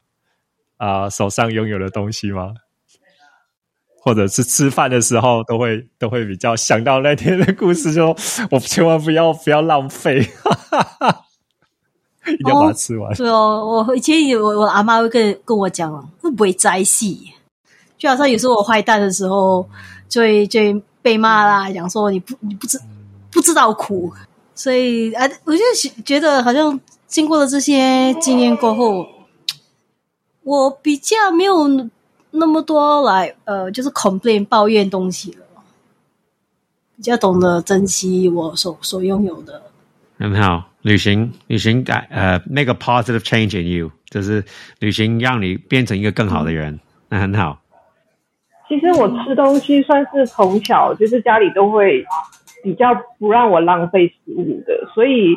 [0.77, 2.53] 啊手上拥有的东西吗？
[3.99, 8.15] 或者是吃饭的时候都会都会比较想到那天的故事，就
[8.51, 11.23] 我千万不要不要浪费，哈哈哈
[12.29, 13.13] 一定要把它吃完。
[13.15, 15.93] 对哦，我以前我我阿妈会跟跟我讲，
[16.27, 17.33] 会不会摘戏，
[17.97, 19.67] 就好像有时候我坏蛋的时候，
[20.09, 20.61] 就会就
[21.01, 22.79] 被骂啦，讲说你不你不知
[23.31, 24.13] 不知道苦，
[24.55, 25.63] 所以啊，我就
[26.05, 29.07] 觉得好像经过了这些经验过后，
[30.43, 31.89] 我比较没有。
[32.39, 35.47] 那么多来，呃，就是 complain 抱怨东西了，
[36.95, 39.63] 比较懂得珍惜我所所拥有的。
[40.19, 44.43] 很好，旅行旅行改呃，make a positive change in you，就是
[44.81, 47.59] 旅行让你变成一个更好的人，那很好。
[48.67, 52.05] 其实我吃东西算是从小就是家里都会
[52.65, 55.37] 比较不让我浪费食物的，所以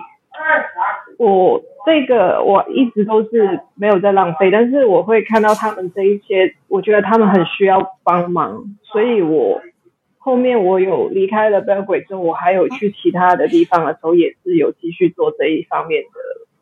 [1.18, 9.62] 我这个我一直都是没有在浪费，但是我会看到他们这一些，我觉得他们很需要帮忙，所以我
[10.30, 16.10] 后面我有离开了 b e l 之后，我还有去其他的地方的时候，也是有继续做这一方面的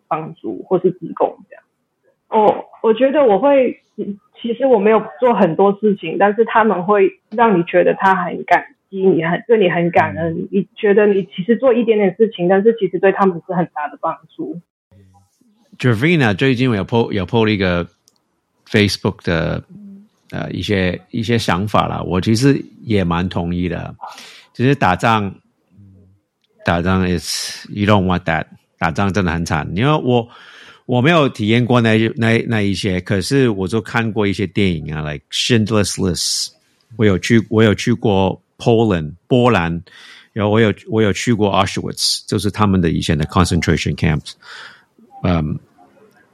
[0.08, 1.64] 帮助或是自贡这样。
[2.30, 3.82] 哦，我觉得我会。
[4.40, 10.48] 其实我没有做很多事情，但是他们会让你觉得他很感激你，很对你很感恩。
[10.52, 14.62] 你觉得你其实做一点点事情，但是其实对他们是很大的帮助。
[15.80, 17.88] Javina 最近有 po 有 po 了一个
[18.68, 19.64] Facebook 的
[20.32, 23.96] 呃一些一些想法了，我其实也蛮同意的。
[24.54, 25.34] 其实打仗，
[26.66, 28.46] 打仗 is you don't want that，
[28.78, 30.28] 打仗真的很惨，因为我。
[30.88, 36.48] 我没有体验过那那那一些，可是我就看过一些电影啊，like Schindler's List。
[36.96, 39.84] 我有去，我有去过 Poland 波兰，
[40.32, 44.32] 然后我有我有去过 Auschwitz，就是他们的以前的 concentration camps。
[45.24, 45.60] 嗯，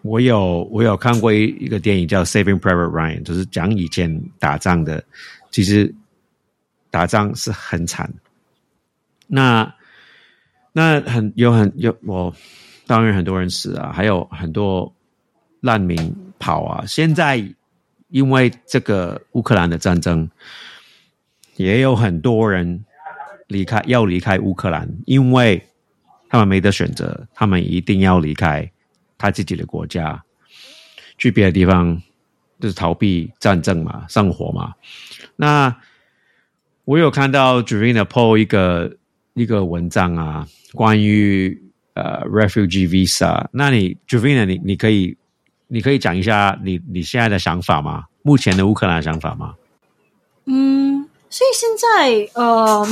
[0.04, 5.04] 我有我有看过一一个电影叫 Saving Private Ryan，就是讲以前打仗的，
[5.50, 5.94] 其实
[6.92, 8.14] 打仗是很惨。
[9.26, 9.74] 那
[10.72, 12.32] 那很有很有我。
[12.86, 14.94] 当然很多人死啊，还有很多
[15.62, 16.84] 难民跑啊。
[16.86, 17.42] 现在
[18.10, 20.30] 因为这个乌克兰的战争，
[21.56, 22.84] 也有很多人
[23.48, 25.66] 离开，要离开乌克兰，因为
[26.28, 28.70] 他们没得选择，他们一定要离开
[29.24, 30.22] 他自己的国家，
[31.18, 32.02] 去别的地方，
[32.60, 34.74] 就是逃避战争嘛，生活嘛。
[35.38, 35.74] 那
[36.84, 38.98] 我有看到 Javina po 一个
[39.34, 41.58] 一个文章啊，关于。
[41.96, 45.16] 呃，refugee visa，那你 Javina，你你可以
[45.68, 48.06] 你可以讲一下你你现在的想法吗？
[48.24, 49.54] 目前的乌克兰想法吗？
[50.46, 52.84] 嗯，所以现在呃，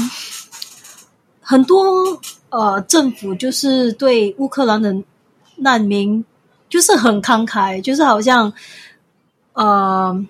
[1.41, 5.03] 很多呃政府就是对乌克兰人
[5.61, 6.23] 难民
[6.69, 8.53] 就是很慷慨，就是好像
[9.53, 10.25] 呃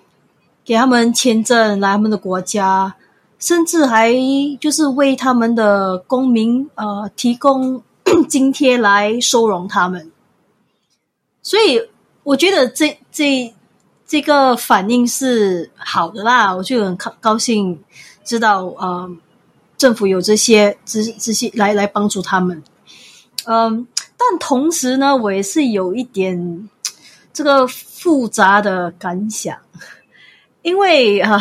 [0.64, 2.94] 给他们签证来他们的国家，
[3.38, 4.14] 甚至还
[4.58, 7.82] 就是为他们的公民呃提供。
[8.28, 10.10] 津贴来收容他们，
[11.40, 11.80] 所以
[12.24, 13.54] 我觉得这这
[14.06, 17.82] 这个反应是好的啦，我就很高高兴
[18.22, 19.10] 知道，呃，
[19.78, 22.62] 政府有这些这这些来来帮助他们，
[23.46, 23.86] 嗯，
[24.30, 26.68] 但同时呢，我也是有一点
[27.32, 29.58] 这个复杂的感想，
[30.62, 31.38] 因为啊，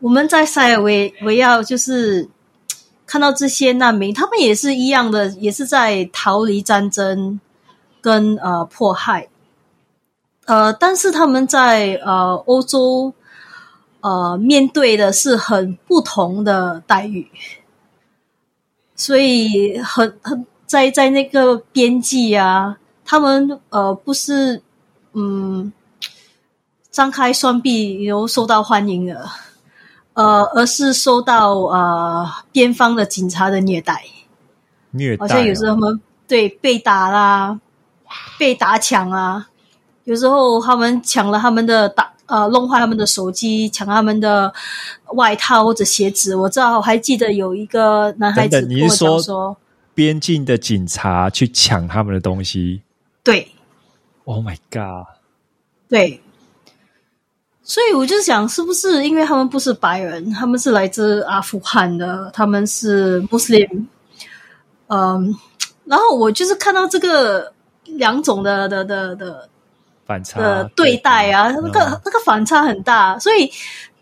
[0.00, 2.28] 我们在塞尔维维亚就是。
[3.10, 7.40] 看到这些难民，他们也是一样的，也是在逃离战争
[8.00, 9.26] 跟呃迫害，
[10.44, 13.12] 呃，但是他们在呃欧洲
[14.00, 17.28] 呃面对的是很不同的待遇，
[18.94, 24.62] 所以很很在在那个边际啊，他们呃不是
[25.14, 25.72] 嗯
[26.92, 29.28] 张开双臂然后受到欢迎的。
[30.12, 34.04] 呃，而是受到呃边方的警察的虐待，
[34.90, 37.58] 虐待好像有时候他们对被打啦，
[38.38, 39.48] 被打抢啊，
[40.04, 44.52] 有时候他们抢了他们的打呃弄坏他们的手机，抢他们的
[45.14, 46.36] 外套或者鞋子。
[46.36, 49.56] 我知道，我还记得有一个男孩子跟我讲说，
[49.94, 52.82] 边境的警察去抢他们的东西。
[53.22, 53.48] 对
[54.24, 55.06] ，Oh my God，
[55.88, 56.22] 对。
[57.62, 63.88] 所以我就想，是不是因为他们不是白人，他们是来自阿富汗的，他们是穆斯林，
[64.88, 65.36] 嗯，
[65.84, 67.52] 然后我就是看到这个
[67.84, 69.48] 两种的的的的
[70.04, 73.48] 反差的对待啊，那个那个反差很大，所以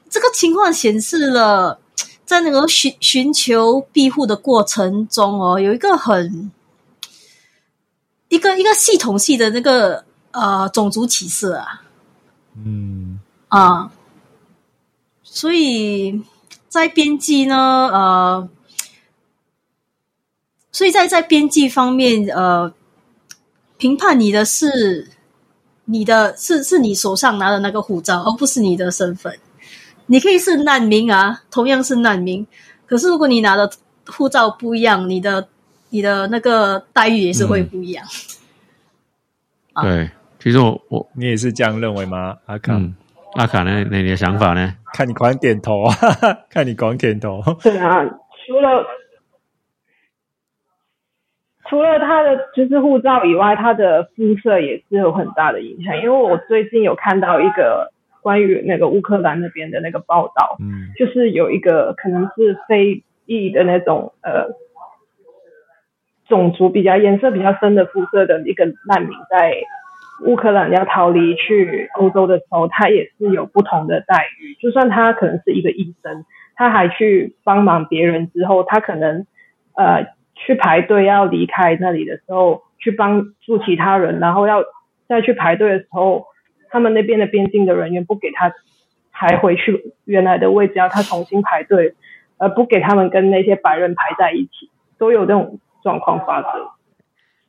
[0.08, 1.78] 这个情况显示了，
[2.28, 6.52] 在那个寻寻求庇护的过程中哦，有一个很
[8.28, 11.82] 一个一个系统性的那个呃种族歧视啊，
[12.54, 13.18] 嗯。
[13.48, 13.90] 啊，
[15.22, 16.22] 所以
[16.68, 18.48] 在边际呢，呃，
[20.70, 22.70] 所以在在边际方面，呃，
[23.78, 25.08] 评判你的是
[25.86, 29.38] 你的是是你手上拿的那个护照，而不是你的身份。
[30.08, 32.46] 你可以是难民啊，同样是难民，
[32.86, 33.70] 可是如果你拿的
[34.06, 35.48] 护照不一样，你的
[35.90, 38.04] 你的那个待遇也是会不一样。
[39.82, 42.36] 对，其实我我你也是这样认为吗？
[42.46, 42.94] 阿康？
[43.34, 43.84] 阿卡呢？
[43.84, 44.74] 你的想法呢？
[44.94, 45.94] 看你光点头啊！
[46.50, 47.42] 看你光点头。
[47.62, 48.02] 对啊，
[48.46, 48.84] 除了
[51.68, 55.94] 除了他的就是护照以外，他的肤色也是有很大的影响。
[55.98, 57.92] 因为我最近有看到一个
[58.22, 64.48] 关于那个乌克兰那边的那个报道，嗯就是有一个可能是非裔的那种呃
[66.28, 69.54] 种族比较颜色比较深的肤色的一个难民，在
[70.26, 74.54] 乌克兰要逃离去欧洲的时候，他也是有不同的待遇。
[74.60, 76.24] 就算他可能是一个医生，
[76.56, 79.26] 他还去帮忙别人之后，他可能
[79.76, 84.64] 呃去排队要离开那里的时候，去帮助其他人，然后要
[85.08, 86.26] 再去排队的时候，
[86.70, 88.52] 他们那边的边境的人员不给他
[89.12, 91.94] 排回去原来的位置，要他重新排队，
[92.36, 96.50] 而不给他们跟那些白人排在一起，都有这种状况发生。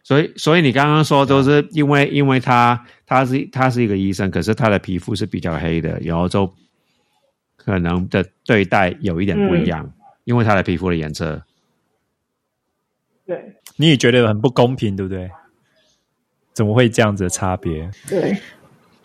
[0.02, 6.52] 所以，所以你刚刚说都是因为，因为他他是他是一个医生，可是他的皮肤是比较黑的，然后就
[7.56, 9.92] 可能的对待有一点不一样，
[10.24, 11.44] 因为他的皮肤的颜色。
[13.28, 15.30] 对你也觉得很不公平，对不对？
[16.54, 17.90] 怎么会这样子的差别？
[18.08, 18.36] 对，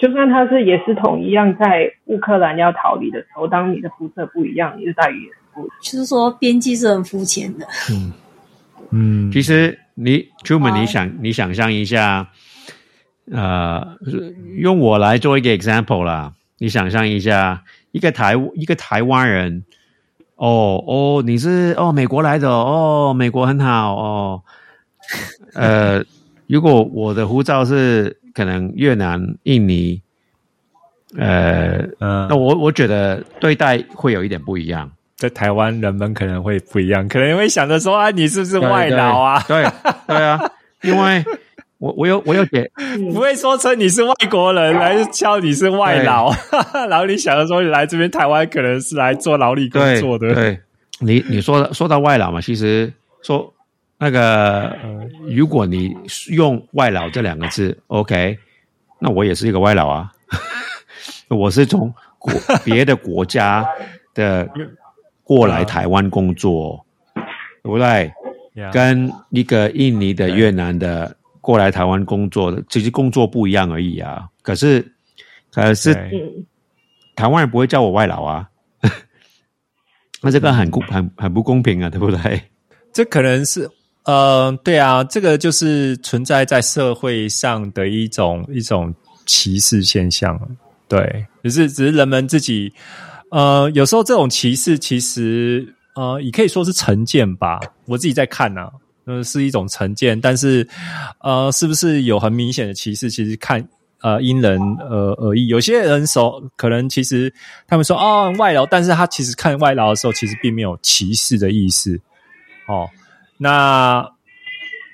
[0.04, 5.76] 就算他是也是同一样，在乌克兰要逃离的时候，当你的肤色不一样，你的待遇也是不一样。
[5.80, 7.66] 就是说边际是很肤浅的。
[7.90, 8.12] 嗯
[8.90, 12.28] 嗯，其实你 Truman，你想你想象一下，
[13.32, 13.96] 呃，
[14.58, 19.64] 用我来做一个 example 啦，你想象一下，一个台一个台湾人，
[20.36, 24.42] 哦哦，你是哦美国来的哦，美国很好哦，
[25.54, 26.04] 呃，
[26.46, 30.02] 如果我的护照是可能越南、印尼，
[31.16, 32.26] 呃，嗯。
[32.28, 34.90] 那我我觉得对待会有一点不一样。
[35.16, 39.42] 在台湾人们可能会不一样，可能会想着说啊，你是不是外劳啊？
[39.46, 39.70] 对对
[40.08, 40.50] 对啊，
[40.82, 41.24] 因为
[41.78, 42.68] 我我有我有解，
[43.12, 46.32] 不会说成你是外国人来敲你是外劳，
[46.90, 50.60] 然后你想着说你来这边台湾可能是来做劳力工作的，对，
[50.98, 53.54] 你你说说到外劳嘛，其实说
[53.98, 55.96] 那个，呃如果你
[56.30, 58.38] 用外劳这两个字，OK，
[58.98, 60.12] 那我也是一个外劳啊，
[61.28, 62.32] 我是从国
[62.64, 63.66] 别的国家
[64.14, 64.48] 的
[65.22, 66.84] 过来台湾工作，
[67.62, 68.12] 对不对？
[68.72, 74.28] 跟一个印尼的、越南的过来台湾工作的，只是工作不一样而已啊。
[74.42, 74.92] 可是，
[75.52, 75.92] 可是
[77.16, 78.48] 台湾人不会叫我外劳啊，
[80.22, 82.42] 那这个很公很很不公平啊，对不对？
[82.92, 83.68] 这可能是
[84.04, 88.94] 呃，对啊，这个就是存在在社会上的一种一种
[89.26, 90.38] 歧视现象。
[90.88, 92.72] 对，只是只是人们自己
[93.30, 97.60] 呃，有时候这种歧视其实呃，也可以说是成见吧。
[97.86, 98.70] 我自己在看呢、啊，
[99.06, 100.68] 呃，是一种成见，但是
[101.20, 103.10] 呃，是不是有很明显的歧视？
[103.10, 103.66] 其实看。
[104.02, 107.32] 呃，因人呃而异，有些人手可能其实
[107.66, 111.98] 他们说哦外劳，但是他其实看外劳的时候，其实并没有歧视的意思
[112.68, 112.86] 哦。
[113.38, 114.08] 那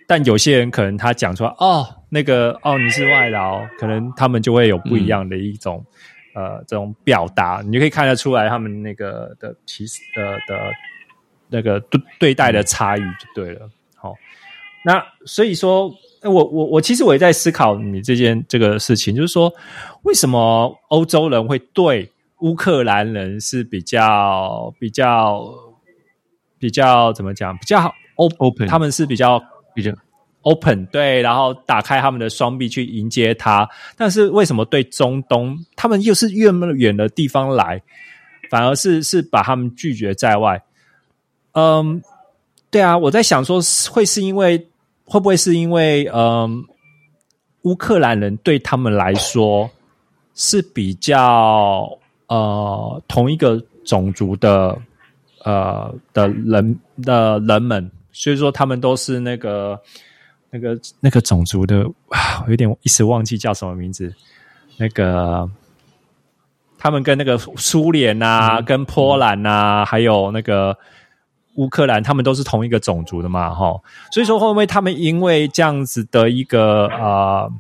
[0.06, 5.84] 但有些人可能他讲出来哦，那个哦你是外劳，可能他们就会有不一样的一种、
[6.34, 10.72] 呃这种表达，你就可以看得出来他们那个的其实的的
[11.48, 13.68] 那个对对待的差异就对了。
[13.94, 14.14] 好、
[14.84, 15.90] 那所以说。
[16.22, 19.50] 我我我其实我也在思考你这件这个事情，就是说，
[20.02, 25.42] 为什么欧洲人会对乌克兰人是比较比较
[26.58, 27.80] 比较怎么讲比较
[28.20, 29.42] open，Open 他们是比较
[29.74, 29.92] 比较
[30.42, 33.68] open 对，然后打开他们的双臂去迎接他。
[33.96, 37.82] 但是为什么对中东，他们又是越么远的地方来，
[38.50, 40.62] 反而是是把他们拒绝在外？
[41.52, 42.00] 嗯，
[42.70, 43.60] 对啊，我在想说，
[43.90, 44.68] 会是因为
[45.04, 46.64] 会不会是因为嗯，
[47.62, 49.68] 乌克兰人对他们来说
[50.34, 51.90] 是比较
[52.28, 54.78] 呃同一个种族的
[55.44, 59.80] 呃的人的人们，所以说他们都是那个
[60.50, 64.14] 那个那个种族的啊， 我有点一时忘记叫什么名字，
[64.76, 65.50] 那个。
[66.82, 70.74] 他们跟那个苏联啊，跟波兰啊，还有那个
[71.56, 73.78] 乌克兰，他们都是同一个种族的嘛，哈。
[74.10, 77.52] 所以说，会不会他们因为这样子的一个呃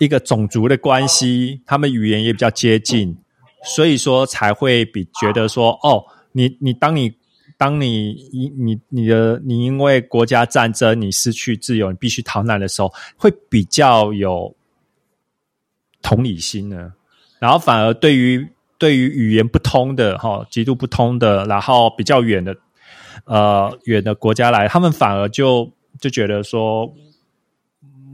[0.00, 3.16] 一个种族的关系，他们语言也比较接近，
[3.62, 7.14] 所以说才会比觉得说，哦，你你当你
[7.56, 14.54] 当你你你你的你因为国家战争你失去自由，你必须逃难的时候，会比较有
[16.02, 16.92] 同理心呢。
[17.38, 18.46] 然后反而对于
[18.78, 22.56] 对于语言不通的哈，极度不通的，然后比较远的
[23.24, 26.92] 呃远的国家来，他们反而就就觉得说，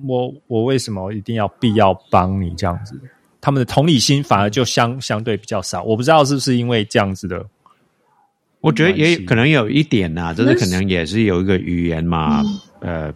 [0.07, 3.01] 我我为什么一定要必要帮你这样子？
[3.41, 5.83] 他们的同理心反而就相相对比较少。
[5.83, 7.45] 我不知道是不是因为这样子的
[8.63, 12.43] 我觉得也可能有一点呐、就是可能也是有一个语言嘛，
[12.81, 13.13] 呃，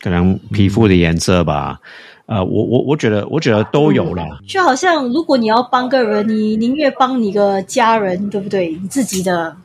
[0.00, 1.80] 可能皮肤的颜色吧。
[2.26, 4.24] 呃，我我我觉得我觉得都有了。
[4.46, 8.70] 就好像如果你要帮个人，你宁愿帮你个家人，对不对？
[8.80, 9.56] 你自己的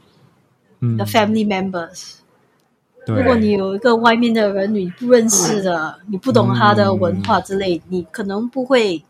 [0.79, 2.15] 嗯的 family members。
[3.05, 9.01] 如果你有一个外面的人你不认识的，你不懂他的文化之类，你可能不会，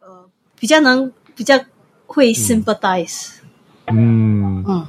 [0.00, 0.24] 呃，
[0.58, 1.58] 比较能比较
[2.06, 3.36] 会 sympathize。
[3.86, 4.86] 嗯嗯，嗯，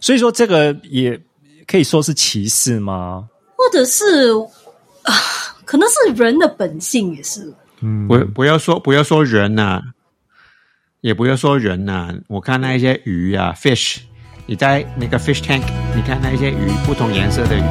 [0.00, 1.20] 所以说这个也
[1.66, 3.28] 可以说是歧视吗？
[3.56, 4.30] 或者是
[5.02, 5.14] 啊，
[5.64, 7.52] 可能是人的本性也是。
[7.80, 9.82] 嗯，不不要说不要说人呐、
[11.00, 13.98] 也不要说人呐、我看那一些鱼啊，fish，
[14.46, 15.62] 你在那个 fish tank，
[15.94, 17.62] 你看那一些鱼，不同颜色的鱼，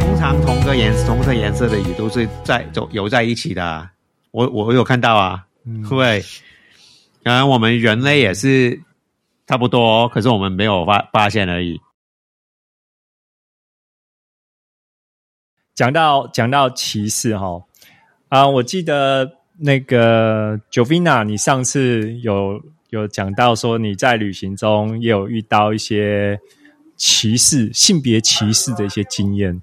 [0.00, 3.90] 通常同个颜同个颜色的鱼都是在走游在一起的啊。
[4.30, 5.44] 我我有看到啊，
[5.88, 6.24] 对。
[7.22, 8.80] 然后我们人类也是
[9.46, 11.80] 差不多，可是我们没有发发现而已。
[15.74, 17.64] 讲到讲到歧视哈
[18.28, 26.38] 啊，我记得那个 Jovina，你上次有有讲到说你在旅行中也有遇到一些
[26.96, 29.62] 歧视、性别歧视的一些经验。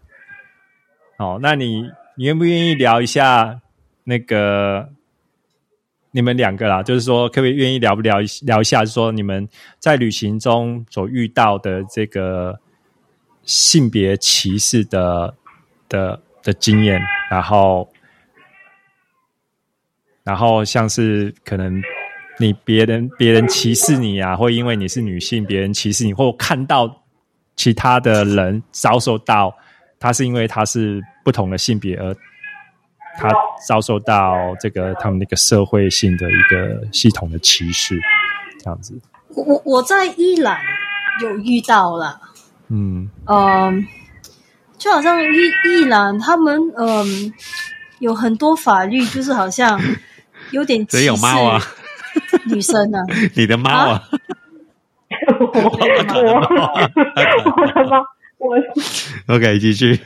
[1.17, 1.83] 好，那你
[2.15, 3.61] 你愿不愿意聊一下
[4.03, 4.89] 那个
[6.11, 6.81] 你们两个啦？
[6.81, 9.47] 就是说，可不可以愿意聊不聊一聊一下，就说你们
[9.77, 12.59] 在旅行中所遇到的这个
[13.43, 15.33] 性别歧视的
[15.87, 16.99] 的的经验，
[17.29, 17.87] 然后，
[20.23, 21.81] 然后像是可能
[22.39, 27.03] 你别人别人歧视你啊，或因为你是女性，别人歧视你，或看到
[27.55, 29.55] 其他的人遭受到，
[29.99, 32.15] 他是因为他是不同的性别而
[33.19, 33.29] 他
[33.67, 37.99] 遭受到这个他们那个社会性的一个系统的歧视，
[38.63, 38.97] 这样子，
[39.35, 40.57] 我我我在伊朗
[41.21, 42.19] 有遇到了，
[42.69, 43.09] 嗯。
[43.25, 43.85] 嗯，
[44.77, 45.27] 就好像伊
[45.65, 47.33] 伊朗他们嗯
[47.99, 49.79] 有很多法律，就是好像
[50.51, 51.59] 有点歧谁有猫啊？
[51.59, 53.03] 视 女生啊。
[53.35, 54.03] 你的猫啊，
[55.39, 56.23] 我我我的
[57.89, 57.99] 妈，
[58.37, 58.55] 我
[59.35, 59.99] OK，继续。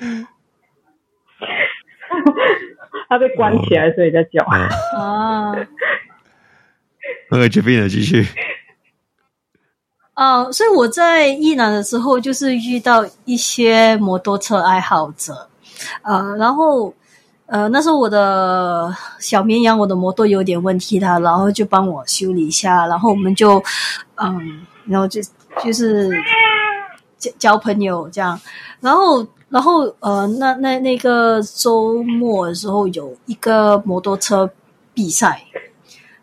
[3.14, 4.46] 他被关起来，所以在叫。
[4.52, 4.68] 嗯。
[5.00, 5.52] 啊
[7.30, 8.26] ，OK，这边的继续。
[10.14, 15.50] 啊，所以我在伊朗的时候，就是遇到一些摩托车爱好者，
[16.04, 16.94] 呃，然后
[17.48, 23.58] 呃那时候我的小绵羊，我的摩托有点问题了，然后就帮我修理一下，然后我们就
[24.22, 25.20] 嗯，然后就
[25.64, 26.12] 就是
[27.18, 28.40] 交交朋友这样，
[28.82, 34.50] 然后然后呃那那那个周末的时候有一个摩托车
[34.96, 35.46] 比赛，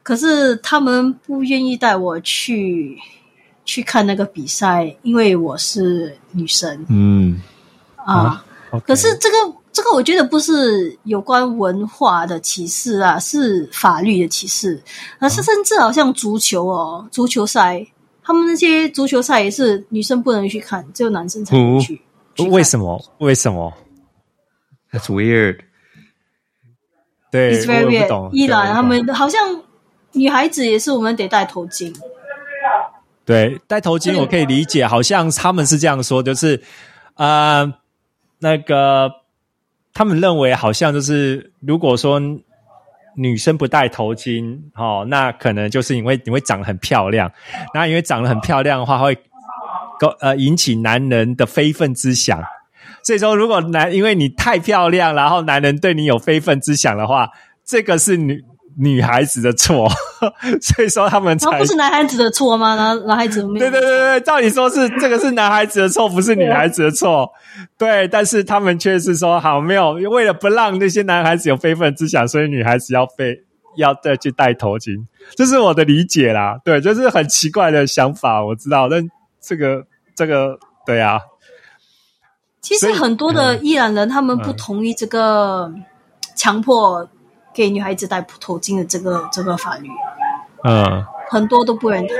[0.02, 2.98] 可是他们不愿意带我去
[3.64, 7.40] 去看那个比赛，因为我是女生嗯
[8.04, 8.44] 啊。
[8.84, 9.36] 可是这个
[9.72, 14.82] 这个，我觉得不是有关文化的歧视啊，是法律的歧视。
[15.20, 17.86] 而是甚至好像足球哦，足球赛，
[18.24, 22.00] 他们那些足球赛也是女生不能去看，只有男生才能去。
[22.48, 23.04] 为什么？
[23.18, 23.72] 为什么
[24.92, 25.60] ？，That's weird。
[27.30, 28.30] 对，？It's 我不 weird 懂。
[28.32, 29.40] 伊朗他们好像
[30.12, 31.94] 女孩子也是，我们得戴头巾。
[33.24, 36.60] 对戴头巾我可以理解，好像他们是这样说，就是
[37.14, 37.72] 呃，
[38.40, 39.08] 那个
[39.94, 42.20] 他们认为好像就是如果说
[43.14, 47.30] 女生不戴头巾，哦，那可能就是因为你会长得很漂亮，
[47.72, 49.22] 那因为长得很漂亮的话，会勾
[50.20, 52.42] 呃引起男人的非分之想。
[53.02, 57.28] 所以说，如果男因为你太漂亮，然后男人对你有非分之想的话，
[57.64, 58.42] 这个是女
[58.78, 59.88] 女孩子的错。
[60.60, 62.74] 所以说他们才不是男孩子的错吗？
[62.74, 67.30] 男男孩子没有对对对对，照理说是这个是男孩子的错，不是女孩子的错。
[67.78, 73.34] 对，但是他们却是说好没有，为了不让那些男孩子有非分之想，所以女孩子要被
[73.76, 75.02] 要再去戴头巾，
[75.36, 76.58] 这是我的理解啦。
[76.62, 79.02] 对，就是很奇怪的想法，我知道，但
[79.42, 79.82] 这个
[80.20, 81.18] 这个对啊，
[82.60, 85.72] 其实很多的伊朗人他们不同意这个
[86.36, 87.08] 强迫
[87.54, 89.88] 给女孩子戴头巾的这个这个法律，
[90.62, 92.14] 嗯，很多都不认同。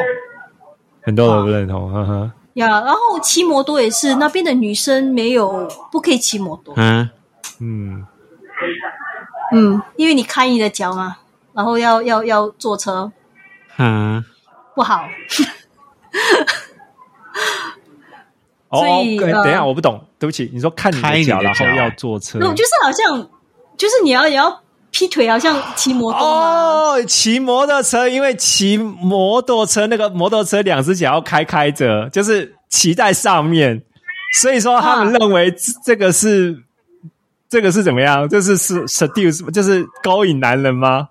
[1.02, 2.32] 很多都不认同，呵呵。
[2.54, 2.80] 呀。
[2.80, 7.10] 然后骑摩托也是，那边的女生没有不可以骑摩托，嗯，
[7.58, 8.06] 嗯，
[9.52, 11.18] 嗯，因为你开你的脚嘛，
[11.52, 13.12] 然后要要要坐车。
[13.76, 14.24] 嗯，
[14.74, 15.04] 不好。
[18.70, 23.28] 哦，等一下，我不懂，对不起，你说看你的脚，然后要坐车，那我就是好像
[23.76, 24.60] 就是你要也要
[24.90, 33.82] 劈腿好像骑摩托嘛，哦，骑摩托车，因为骑摩托车那个摩托车两只脚要开开着，就是骑在上面，
[34.40, 36.62] 所以说他们啊认为这这个是、
[37.48, 38.28] 这个是怎么样？
[38.28, 41.08] 这是是 seduce，就是勾引男人吗？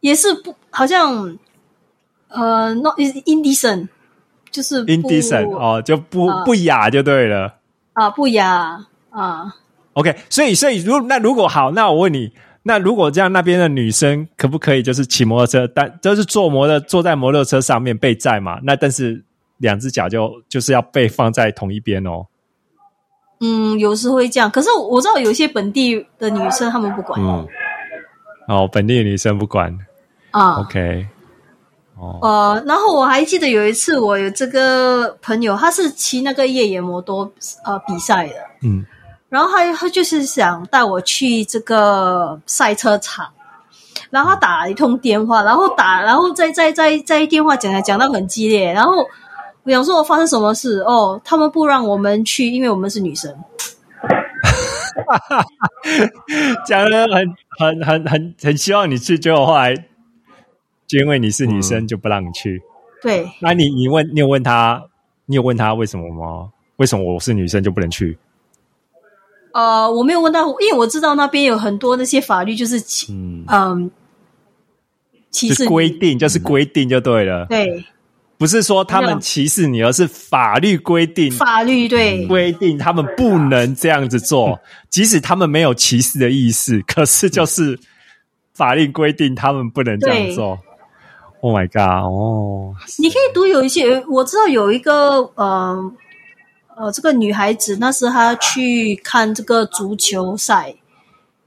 [0.00, 1.36] 也是不好像
[2.28, 3.88] 呃，not indecent，
[4.50, 7.54] 就是不 indecent 哦，就不、啊不雅就对了。
[7.92, 9.54] 啊不雅啊
[9.94, 12.32] ，OK，所以所以如那如果好，那我问你，
[12.62, 18.60] 那如果这样，那边的女生可不可以就是骑摩托车，但就是坐摩托坐在摩托车上面被载嘛？
[18.62, 19.24] 那但是
[19.58, 22.26] 两只脚就就是要被放在同一边哦。
[23.40, 24.50] 嗯，有时会这样。
[24.50, 27.46] 可是我知道有些本地的女生她们不管、嗯，
[28.48, 29.76] 哦，本地的女生不管
[30.30, 30.60] 啊。
[30.60, 31.06] ，OK，
[32.00, 37.30] 哦，呃，然后我还记得有一次，我有这个朋友，他是骑那个越野摩托
[37.64, 38.86] 呃比赛的，嗯。
[39.28, 43.28] 然后他他就是想带我去这个赛车场，
[44.10, 49.06] 然后他打了一通电话，然后打，然后再再再再电话讲讲到很激烈，然后
[49.62, 50.80] 我想说我发生什么事？
[50.80, 53.32] 哦，他们不让我们去，因为我们是女生。
[56.66, 59.76] 讲的很很很很很希望你去，结果后来
[60.90, 62.60] 就因为你是女生就不让你去。
[63.00, 64.82] 对，那你你问你有问他，
[65.26, 66.50] 你有问他为什么吗？
[66.78, 68.18] 为什么我是女生就不能去？
[69.52, 73.90] 呃，我没有问到，因为我知道那边有很多那些法律就是歧嗯，嗯
[75.30, 77.84] 歧视规定，就是规定就对了，对。
[78.36, 81.30] 不是说他们歧视你，而是法律规定。
[81.30, 82.26] 法律对。
[82.26, 87.78] 规定他们不能这样子做，即使他们没有歧视的意思，可是就是
[88.54, 90.58] 法律规定他们不能这样做。
[91.42, 92.04] Oh my god！
[92.04, 95.92] 哦，你可以读有一些，我知道有一个呃
[96.76, 100.74] 呃，这个女孩子那时她去看这个足球赛，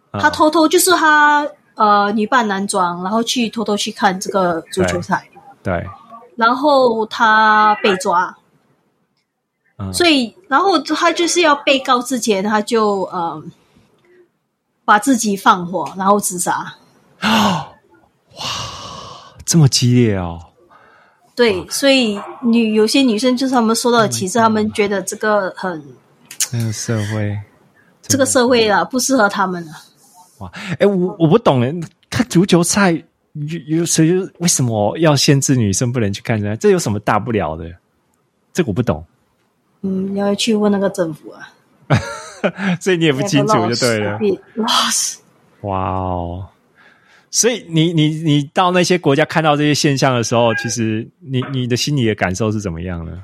[0.09, 5.27] 啊她偷偷就是她呃女扮男装，然后去偷偷去看这个足球赛，
[5.61, 5.87] 对，
[6.35, 8.35] 然后她被抓，
[9.77, 9.93] 嗯。
[9.93, 13.43] 所以然后她就是要被告之前，她就呃
[14.85, 16.73] 把自己放火，然后自杀。
[19.45, 20.39] 这么激烈哦。
[21.35, 25.83] 对，所以女有些女生就是她们受到的歧视，她们觉得这个很
[26.37, 27.39] 这个社会，
[28.03, 29.71] 这个社会啊不适合她们了。
[30.39, 31.73] 哇，哎，我我不懂哎，
[32.09, 36.55] 看足球赛有有谁为什么要限制女生不能去看呢？
[36.57, 37.65] 这有什么大不了的？
[38.53, 39.03] 这个我不懂，
[39.81, 41.49] 嗯，你要去问那个政府啊，
[42.79, 44.19] 所以你也不清楚就对了。
[45.61, 46.45] 哇哦！
[47.33, 53.23] 所以你你你到那些国家看到这些现象的时候，其实你你的心里的感受是怎么样呢？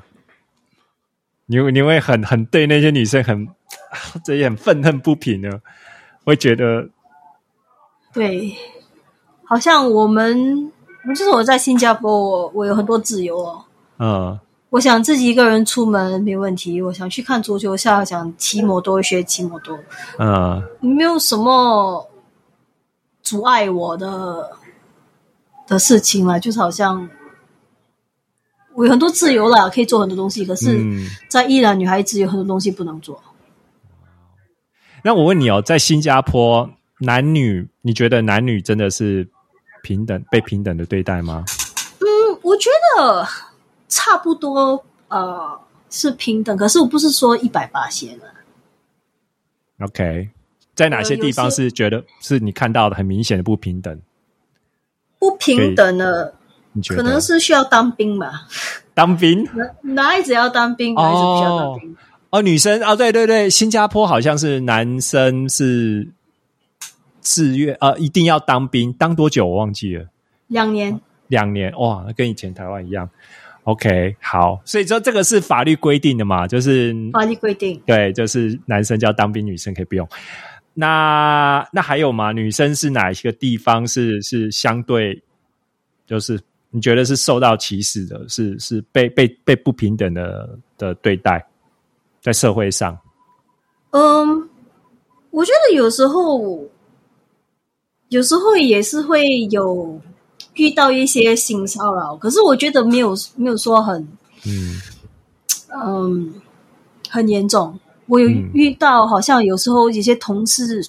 [1.46, 3.46] 你你会很很对那些女生很
[4.24, 5.48] 这也很愤恨不平呢？
[6.24, 6.88] 会觉得
[8.12, 8.52] 对，
[9.44, 10.72] 好像我们
[11.08, 13.64] 就是我在新加坡，我我有很多自由哦。
[13.98, 14.38] 嗯
[14.70, 19.78] 我想自己一个人出门没问题，我想去看足球赛，想骑摩托学骑摩托，
[20.18, 22.08] 嗯没有什么
[23.30, 24.56] 阻碍我的
[25.68, 27.08] 的事情了，就是好像
[28.74, 31.06] 我有很多自由了，可以做很多东西，可是，嗯。
[31.28, 33.22] 在伊朗，女孩子有很多东西不能做。
[35.04, 36.68] 那我问你哦，在新加坡，
[36.98, 39.28] 男女你觉得男女真的是
[39.84, 41.44] 平等被平等的对待吗？
[42.00, 42.04] 嗯，
[42.42, 43.24] 我觉得
[43.86, 48.26] 差不多，呃，是平等，可是我不是说一百八千啊。
[49.86, 50.28] OK，
[50.80, 54.00] 在哪些地方是觉得是你看到的很明显的不平等？
[55.18, 56.32] 不平等的，
[56.72, 58.48] 你觉得可能是需要当兵吧？
[58.94, 61.96] 当兵男男孩子要当兵，女孩子不需要当兵。
[62.30, 66.08] 哦，女生哦，对对对，新加坡好像是男生是
[67.20, 70.06] 自愿呃一定要当兵，当多久我忘记了，
[70.46, 73.06] 两年，两年哇，那跟以前台湾一样。
[73.64, 77.78] OK，好，所以说这个是法律规定的嘛，就是法律规定。
[77.84, 80.08] 对，就是男生就要当兵，女生可以不用。
[80.74, 82.32] 那那还有吗？
[82.32, 85.20] 女生是哪一个地方是是相对，
[86.06, 86.40] 就是
[86.70, 91.44] 你觉得是受到歧视的，是是被被被不平等的的对待，
[92.20, 92.96] 在社会上？
[93.90, 94.48] 嗯，
[95.30, 96.68] 我觉得有时候，
[98.08, 100.00] 有时候也是会有
[100.54, 104.00] 遇到一些性骚扰，可是我觉得没有没有说很
[104.46, 104.80] 嗯
[105.84, 106.34] 嗯
[107.08, 107.78] 很严重。
[108.10, 110.84] 我有嗯遇到，好像有时候有些同事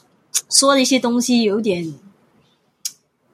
[0.50, 1.94] 说的一些东西，有点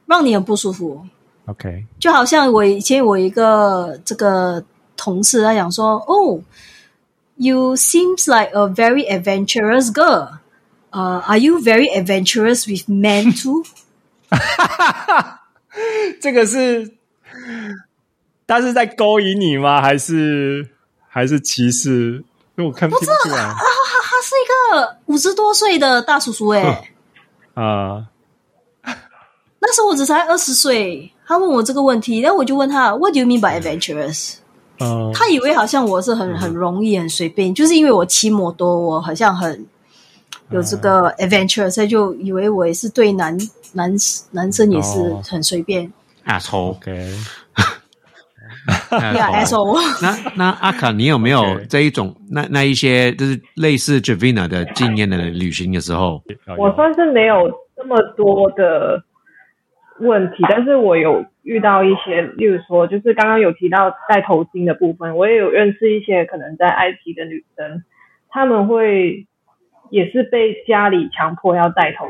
[0.06, 1.06] 让你很不舒服。
[1.46, 4.64] ，OK，就好像我以前我一个这个
[4.98, 6.42] 同事，他讲说：“哦
[7.38, 10.40] ，You seems like a very adventurous girl.
[10.90, 13.64] 呃、a r e you very adventurous with men too？”
[16.22, 16.92] 这个是
[18.46, 19.82] 他是在勾引你吗？
[19.82, 20.68] 还是
[21.08, 22.24] 还是歧视？
[22.58, 23.54] 因为我看不出来
[24.18, 26.92] 他他是一个五十多岁的大叔叔哎、
[27.54, 28.08] 啊。
[29.60, 34.36] 那时候我只才二十岁，他问我这个问题，然后我就问他 What do you mean by adventurous？
[34.80, 39.66] 嗯，他以为好像我是很很容易、很随便，就是因为我骑摩托，我好像很
[40.52, 43.38] 有这个 adventure，所以就以为我也是对男
[43.74, 43.94] 男
[44.32, 45.22] 男生也是哦。
[45.28, 45.92] 很随便。
[46.26, 47.16] asshole，OK，
[48.92, 56.22] 那那阿卡，你有没有 这一种那那一些就是类似 Javina 的经验的旅行的时候？
[56.58, 59.04] 我算是没有这么多的
[60.00, 67.84] 问题，但是我有遇到一些，例如说，就是刚刚有提到戴头巾的部分，我也有认识一些可能在埃及的女生，
[68.30, 69.26] 她们会
[69.90, 72.10] 也是被家里强迫要戴头巾。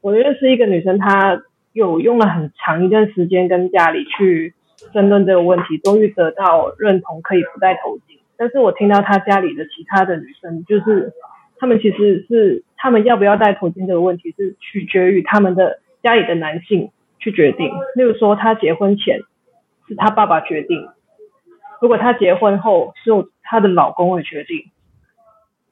[0.00, 4.54] 我认识一个女生，她有用了很长一段时间跟家里去
[4.94, 8.18] 争论这个问题，终于得到认同可以不戴头巾。
[8.36, 11.12] 但是我听到他家里的其他的女生，就是
[11.58, 17.70] 她们其实是她们要不要戴头巾这个问题是取决于他们的家里的男性去决定。
[17.94, 19.20] 例如说，她结婚前
[19.86, 20.88] 是她爸爸决定，
[21.80, 24.70] 如果她结婚后是由她的老公会决定。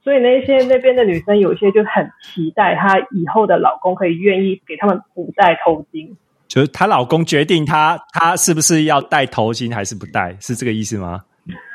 [0.05, 6.17] 所以那些那边的女生有些就很期待她以后的老公可以愿意给他们不戴头巾。
[6.53, 11.23] 就是她老公决定她她是不是要戴头巾还是不戴，是这个意思吗？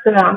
[0.04, 0.32] 对啊，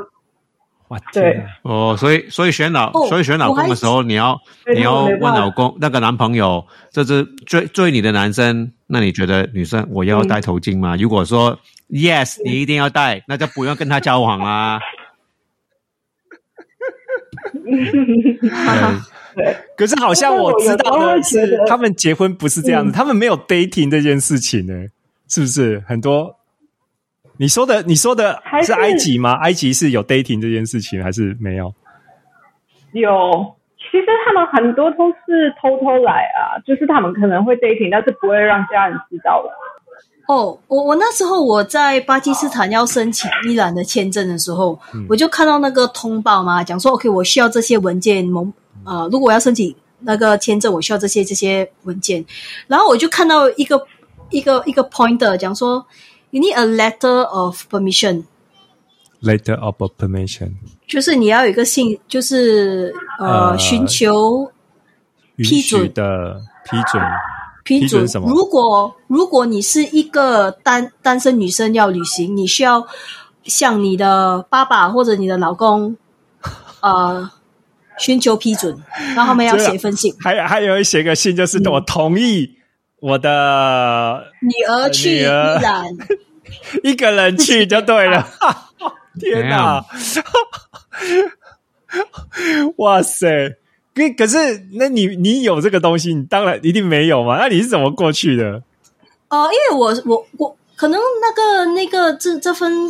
[0.88, 1.46] 哇，对。
[1.62, 4.42] 哦，所以所以选老、哦所以选老公的时候，你要
[4.74, 10.96] 你要问老公那个男朋友，这是追追你的男生，那你觉得女生我要戴头巾吗？
[10.96, 14.80] 如果说 yes，你一定要戴，那就不用跟他交往啦。
[19.36, 24.74] 对，可是好像我知道的是他们结婚不是这样子，嗯他们没有 dating 这件事情呢，
[25.28, 25.84] 是不是？
[25.88, 26.36] 很多
[27.38, 29.34] 你说的，你说的是是埃及吗？
[29.42, 31.74] 埃及是有 dating 这件事情，还是没有？
[32.94, 39.50] 有，其实他们很多都是偷偷来啊，就是他们可能会 dating，但是不会让家人知道的。
[40.28, 44.80] 哦，我我那时候我在巴基斯坦要申请伊朗的签证的时候，
[45.10, 48.48] 我就看到那个通报嘛，讲说 OK，我需要这些文件，某
[48.86, 52.26] 呃，如果我要申请那个签证，我需要这些这些文件，
[52.68, 53.86] 然后我就看到一个
[54.30, 55.86] 一个一个 pointer 讲说
[56.32, 60.54] ，you need a letter of permission，Letter of permission，
[60.88, 64.52] 就是你要有一个信，就是呃呃寻求
[65.36, 65.82] 允批准。
[65.82, 67.04] 许的批准。
[67.64, 67.82] 批准。
[67.82, 68.28] 批准什么？
[68.28, 72.88] 如果如果你是一个单单身女生要旅行，你需要
[73.44, 75.96] 向你的爸爸或者你的老公
[76.80, 77.30] 呃
[78.02, 78.76] 寻求批准，
[79.16, 82.58] 然后他们要写一封信，还还有写个信，就是我同意
[83.00, 85.86] 我的女儿去伊朗，
[86.84, 88.28] 一个人去就对了。
[89.20, 89.84] 天哪！
[92.78, 93.58] 哇塞！
[93.94, 97.38] 可可是，那你你有这个东西，你当然一定没有嘛？
[97.38, 98.64] 那你是怎么过去的？
[99.28, 102.90] 呃，因为我我我可能那个那个这这份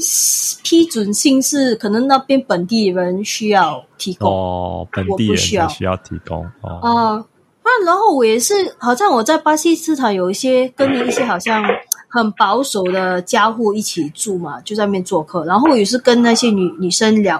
[0.63, 4.31] 批准信是可能那边本地人需要提供。
[4.31, 6.79] 哦，本地人需要提供哦。
[6.81, 7.25] 啊，
[7.65, 11.65] 那然后我也是，好像我在巴基斯坦有一些跟一些好像
[12.07, 17.37] 很保守的家伙一起住嘛，就在那边做客，然后也是跟那些女女生聊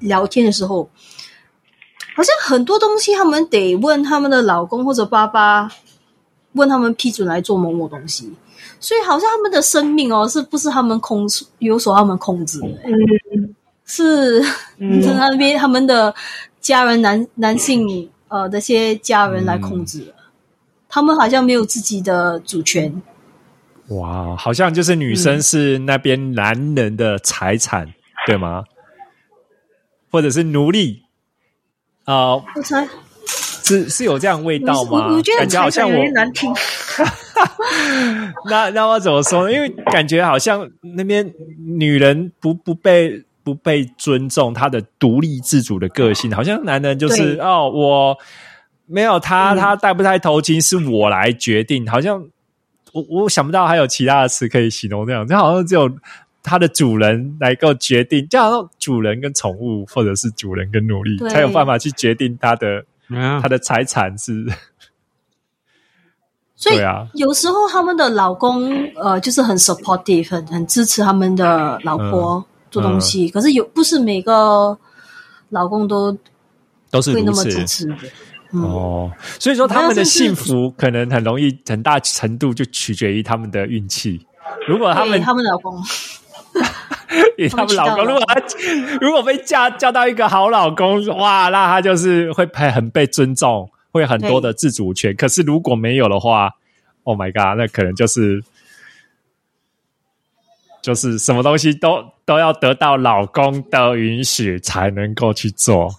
[0.00, 0.90] 聊天的时候，
[2.14, 5.70] 好像很多东西他们得问他们的老公或者爸爸，
[6.52, 8.30] 问他们批准来做某某东西，
[8.80, 12.66] 所以好像他们的生命哦，是不是他们控制有所他们控制的？
[12.66, 13.54] 嗯
[13.84, 14.40] 是
[14.78, 16.12] 嗯是那边他们的
[16.60, 20.14] 家人男男性呃那些家人来控制的，
[20.88, 23.00] 他们好像没有自己的主权。
[23.90, 27.94] 哇，好像就是女生是那边男人的财产，
[28.26, 28.64] 对吗？
[30.10, 31.02] 或者是奴隶？
[32.04, 32.36] 啊、
[33.62, 35.08] 是是有这样味道吗？
[35.10, 36.52] 我我觉得感觉好像我难听。
[38.50, 39.52] 那那我怎么说呢？
[39.52, 48.18] 因为感觉好像那边女人不不被不被尊重，她的独立自主的个性，好像男人就是哦，我
[48.86, 52.24] 没有他，嗯他戴不戴头巾是我来决定，好像
[52.92, 55.90] 我我想不到还有其他的词可以形容这样，就好像只有
[56.42, 64.46] 它的主人来够决定，就好像主人跟宠物，或者是主人跟奴隶才有办法去决定他的嗯他的财产是。
[66.56, 67.06] 所以啊。
[67.14, 74.76] 有时候他们的老公呃就是很 supportive，很很支持他们的老婆做东西，可是有不是每个
[75.50, 76.16] 老公都
[76.90, 77.94] 都是会那么，支持的。
[78.52, 84.24] 哦，所以说他们的幸福可能很容易很大程度就取决于他们的运气。
[84.68, 85.82] 如果他们对他们老公，
[87.36, 88.40] 以他们老公，如果他
[89.00, 95.16] 如果被嫁嫁到一个好老公，哇，那他就是会被很被尊重，会很多的自主权。
[95.16, 96.50] 可是如果没有的话
[97.04, 98.42] ，Oh my god，那可能就是
[100.82, 105.90] 就是什么东西都都要得到老公的允许才能够去做，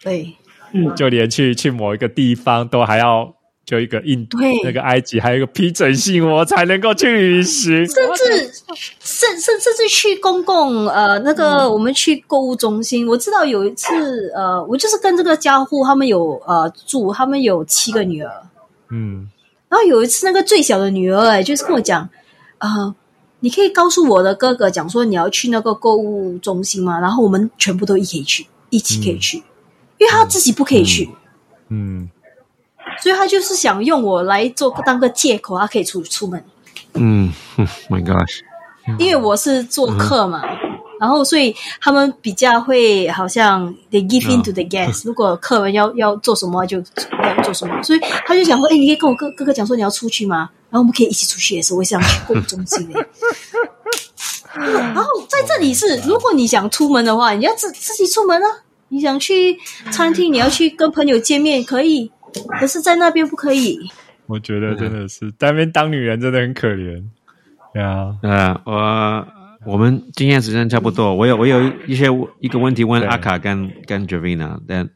[0.00, 0.34] 对
[0.72, 3.34] 嗯，就连去去某一个地方都还要。
[3.68, 7.86] 就一个印度那个埃及，还有一个批准信，我才能够去旅行。
[7.86, 8.50] 甚至
[8.98, 18.32] 甚甚甚至去公共呃那个、我们去购物中心，我知道有一次呃，我就是跟这个家户他们有呃住，他们有七个女儿，
[18.88, 19.28] 嗯，
[19.68, 22.08] 然后有一次那个最小的女儿哎，就是跟我讲，
[22.56, 22.94] 呃，
[23.40, 26.98] 你可以告诉我的哥哥讲说你要去那个购物中心吗？
[26.98, 29.36] 然后我们全部都一起去，一起可以去，
[29.98, 31.06] 因为他自己不可以去。
[31.68, 32.08] 嗯，
[33.00, 36.44] 所以他就是想用我来做当个借口，他可以出出门。
[36.94, 37.32] 嗯
[37.88, 38.40] ，My gosh，
[38.98, 40.42] 因为我是做客嘛，
[40.98, 50.50] 然后所以他们比较会好像 they give in to the guest，、如果客人要要做什么就要做什么，所以他就想说，哎，你可以跟我哥哥哥讲说你要出去吗？
[50.70, 53.06] 然后我们可以一起出去也是，我也想去购物中心的。
[54.54, 58.46] 然后在这里是，如果你想出门的话，你要自自己出门啊。
[58.90, 59.58] 你想去
[59.92, 62.10] 餐厅，你要去跟朋友见面可以，
[62.58, 63.78] 可是在那边不可以。
[64.26, 67.02] 我觉得真的是在那边当女人真的很可怜。
[67.72, 72.06] 对啊，呃，我我们今天时间差不多，我有我有一些
[72.40, 74.88] 一个问题问阿卡跟跟 Javina，但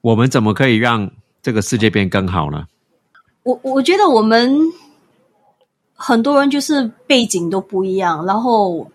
[0.00, 1.10] 我们怎么可以让
[1.42, 2.66] 这个世界变更好呢？
[3.42, 4.58] 我我觉得我们
[5.94, 8.90] 很多人就是背景都不一样，然后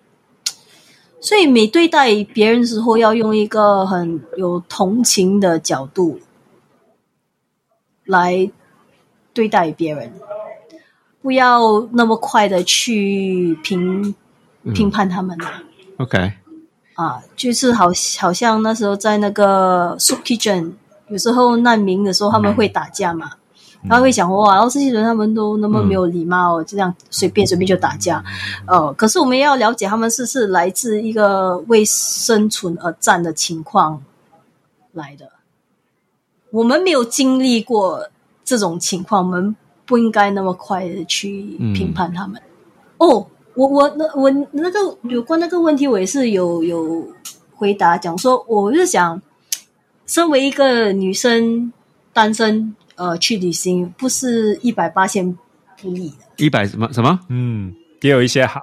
[1.19, 6.19] 所以每对待别人的时候要用一个很有同情的角度
[8.06, 8.51] 来
[9.34, 10.12] 对待别人，
[11.22, 14.14] 不要那么快的去评
[14.74, 15.64] 评判他们啊。
[15.97, 16.34] OK，
[16.95, 17.88] 啊，就是好
[18.20, 20.74] 好像那时候在那个 soup kitchen，
[21.08, 23.32] 有时候难民的时候他们会打架嘛，
[23.88, 28.24] 他会想哇，然后这些人他们都那么没有礼貌，这样随便随便就打架，
[28.66, 34.04] 呃，可是我们要了解他们是是来自一个为生存而战的情况
[34.91, 35.30] 来的，
[36.54, 38.08] 我们没有经历过
[38.45, 39.56] 这种情况，我们
[39.88, 42.39] 不应该那么快的去评判他们。
[42.97, 43.26] 哦，
[43.56, 44.80] 我我那我那个
[45.10, 47.08] 有关那个问题，我也是有有
[47.56, 49.20] 回答讲说，我是想，
[50.06, 51.74] 身为一个女生
[52.14, 55.36] 单身，呃，去旅行不是一百八千
[55.82, 57.20] 不利的，一百什么什么？
[57.30, 58.62] 嗯，也有一些好，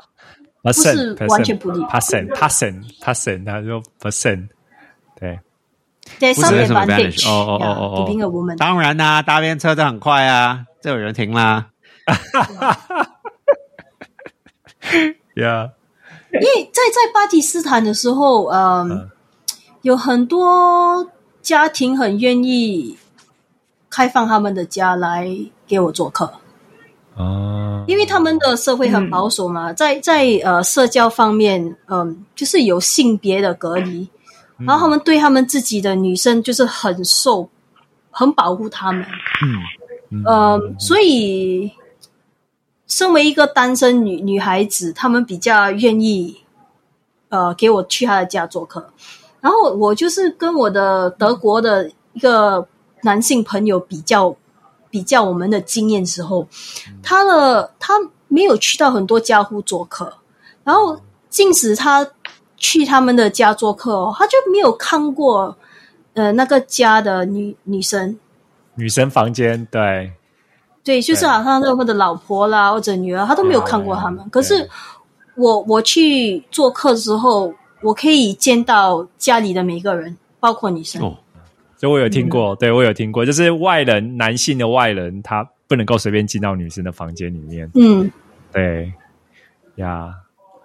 [0.62, 4.46] 不是完全不利 percent percent percent，他说 percent，
[5.18, 5.40] 对，
[6.18, 8.56] 不是什么 advantage，advantage，哦哦哦 yeah, 哦哦 to being a woman。
[8.56, 11.66] 当然啦、搭便车都很快啊，就有人停啦。
[15.36, 15.70] 呀，
[16.32, 19.10] 因为在在巴基斯坦的时候，嗯，嗯
[19.82, 22.98] 有很多家庭很愿意
[23.88, 25.28] 开放他们的家来
[25.66, 26.32] 给我做客。
[27.16, 34.08] 哦，因为他们的社会很保守嘛，在在呃社交方面，嗯、就是有性别的隔离，
[34.66, 37.48] 然后他们对他们自己的女生就是很受、
[38.10, 39.04] 很保护他们，
[39.42, 40.24] 嗯。
[40.24, 41.70] 呃，所以
[42.88, 46.40] 身为一个单身女女孩子，他们比较愿意
[47.28, 48.92] 呃给我去他的家做客，
[49.40, 52.66] 然后我就是跟我的德国的一个
[53.02, 54.34] 男性朋友比较
[54.90, 56.48] 比较我们的经验时候，
[57.04, 57.94] 他的他
[58.26, 60.12] 没有去到很多家户做客，
[60.64, 62.04] 然后即使他
[62.60, 65.56] 去他们的家做客哦，他就没有看过
[66.14, 68.16] 呃那个家的女女生。
[68.76, 70.12] 女生房间对，
[70.84, 74.24] 对，就是好像他们的老婆啦或者女儿，他都没有看过他们。
[74.30, 74.68] 可是
[75.34, 77.52] 我我去做客之后，
[77.82, 81.02] 我可以见到家里的每一个人，包括女生。
[81.02, 81.16] 哦，
[81.76, 88.10] 所以我有听过，对我有听过，就是外人男性的外人，他不能够随便进到女生的房间里面，嗯，
[88.52, 88.92] 对。
[89.76, 90.12] 呀，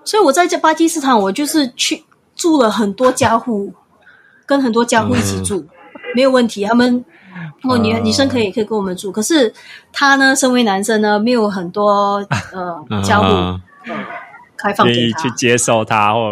[0.06, 2.04] 所以我在这巴基斯坦，我就是去
[2.36, 3.74] 住了很多家户，
[4.46, 5.66] 跟很多家户一起住，
[6.16, 6.64] 没有问题。
[6.64, 7.04] 他们
[7.64, 9.54] 哦，女女生可以可以跟我们住，可是
[9.92, 13.60] 他呢，身为男生呢，没有很多呃 家户啊。
[14.58, 15.20] 开放给他。
[15.22, 15.30] 去。
[15.32, 16.32] 接受他，或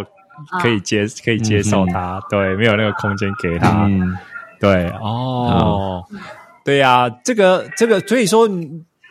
[0.50, 4.18] 啊可以接可以接受他，对，没有那个空间给他，嗯，
[4.60, 6.04] 对，哦，
[6.64, 8.48] 对呀、这个这个，所以说，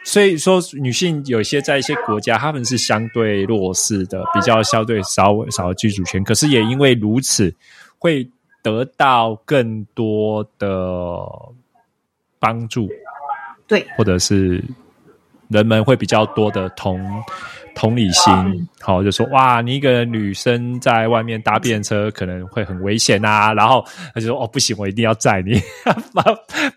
[0.04, 7.54] 所以说，女性有些在一些国家，他们是相对弱势的，比较相对少少的居主权，可是也因为如此，
[7.98, 8.28] 会
[8.62, 10.68] 得到更多的
[12.38, 12.88] 帮助，
[13.66, 14.62] 对，或者是
[15.48, 17.00] 人们会比较多的同
[17.74, 18.32] 同理心，
[18.80, 25.54] 好，就说哇，你一个女生在外面搭便车可能会很危险啊，然后他就说哦，不行，我一定要载你，
[26.14, 26.22] 怕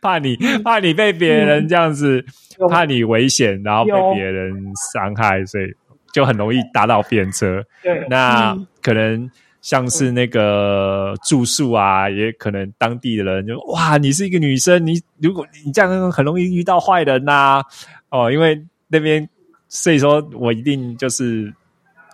[0.02, 2.24] 怕你怕你被别人这样子，
[2.60, 2.68] 有。
[2.70, 4.54] 怕你危险，然后被别人
[4.94, 5.66] 伤害，所以
[6.14, 7.64] 就很容易搭到便车。
[7.84, 8.68] 对，那嗯。
[8.82, 9.30] 可能
[9.62, 17.64] 像是那个住宿啊，也可能当地的人就哇，你是一个女生，你如果你这样很容易遇到坏人呐、
[18.10, 19.28] 哦，因为那边
[19.68, 21.54] 所以说我一定就是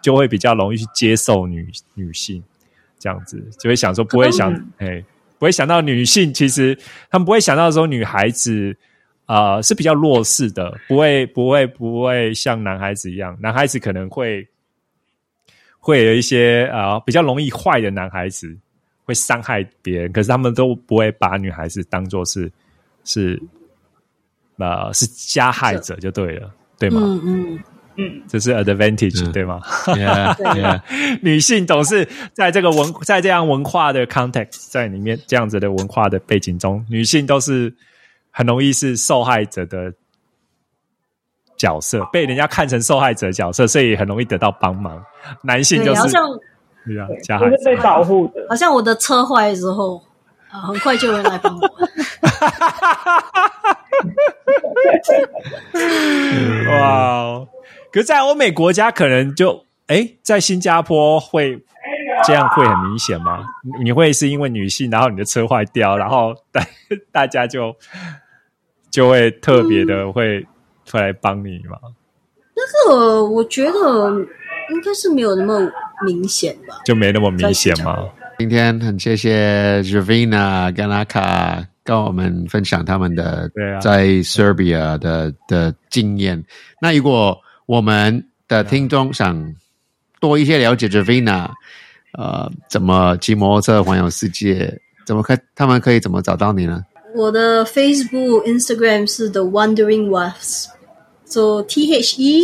[0.01, 2.43] 就会比较容易去接受女女性
[2.99, 5.03] 这样子，就会想说不会想哎、
[5.39, 6.77] 不会想到女性其实
[7.09, 8.75] 他们不会想到说女孩子。
[9.27, 14.45] 呃，是比较弱势的，不会不会不会像男孩子一样，男孩子可能会
[15.79, 18.53] 会有一些呃比较容易坏的男孩子
[19.05, 22.51] 会伤害别人，可是他们都不会把女孩子当做是
[23.05, 23.41] 是
[24.57, 27.01] 呃是加害者就对了，对吗？
[27.03, 27.59] 嗯嗯，
[27.97, 30.81] 嗯，这是 advantage、嗯对吗？Yeah, 对 yeah.
[31.21, 37.71] 女性总是在这个文在这样文化的 context 在里面这样子的文化的背景中，女性都是
[38.31, 39.93] 很容易是受害者的
[41.57, 45.03] 角色，被人家看成受害者的角色，所以很容易得到帮忙。
[45.43, 46.27] 男性就对，是好像
[46.85, 47.55] 对啊对，加害者。
[47.63, 48.43] 被保护的。
[48.49, 50.01] 好像我的车坏的时候，
[50.51, 51.61] 啊，很快就有人来帮我。
[56.69, 57.47] 哇哦！
[57.91, 61.63] 可是，在欧美国家，可能就哎，在新加坡会
[62.25, 63.45] 这样会很明显吗？
[63.63, 66.65] 你你会是因为女性，然后你的车坏掉，然后大
[67.11, 67.75] 大家就
[68.89, 70.45] 就会特别的会
[70.85, 71.77] 出来帮你吗？
[72.55, 74.11] 那个我觉得
[74.69, 75.59] 应该是没有那么
[76.05, 76.75] 明显吧。
[76.85, 78.09] 就没那么明显吗？
[78.41, 86.43] 今天很谢谢 Javina 跟阿卡跟我们分享他们的在 Serbia 的的经验。
[86.81, 87.37] 那如果
[87.67, 89.53] 我们的听众想
[90.19, 91.51] 多一些了解 Javina，
[92.13, 94.75] 呃，怎么骑摩托车环游世界，
[95.05, 96.83] 怎么可他们可以怎么找到你呢？
[97.13, 102.41] 我的 Facebook、Instagram 是 The Wandering Wasp，so T H E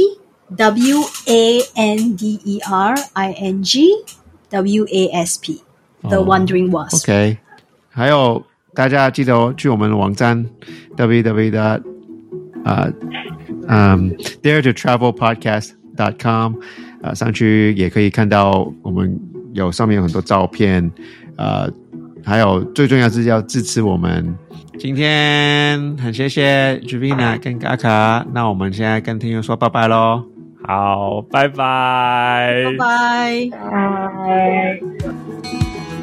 [0.55, 3.87] W A N D E R I N G
[4.51, 5.66] W A S P，The
[6.15, 7.03] 哦 Wandering Wasp。
[7.03, 7.37] OK，
[7.89, 8.41] 还有
[8.73, 10.45] 大家记得哦去我们的网站
[10.95, 11.81] www
[12.63, 12.87] 啊
[13.67, 16.53] 嗯 dare to travel podcast dot com
[17.01, 19.19] 啊、上去也可以看到我们
[19.53, 20.91] 有上面有很多照片，
[21.37, 21.69] 呃，
[22.25, 24.35] 还有最重要是要支持我们。
[24.79, 30.23] 今天很谢谢 Juvina 跟阿卡，那我们现在跟听众说拜拜喽。
[30.63, 33.49] 好，拜拜，拜拜。
[33.51, 34.79] 拜。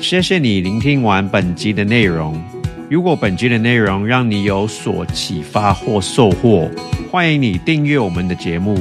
[0.01, 2.41] 谢谢你聆听完本集的内容。
[2.91, 6.71] 如果本集的内容让你有所启发或收获，
[7.11, 8.79] 欢迎你订阅我们的节目，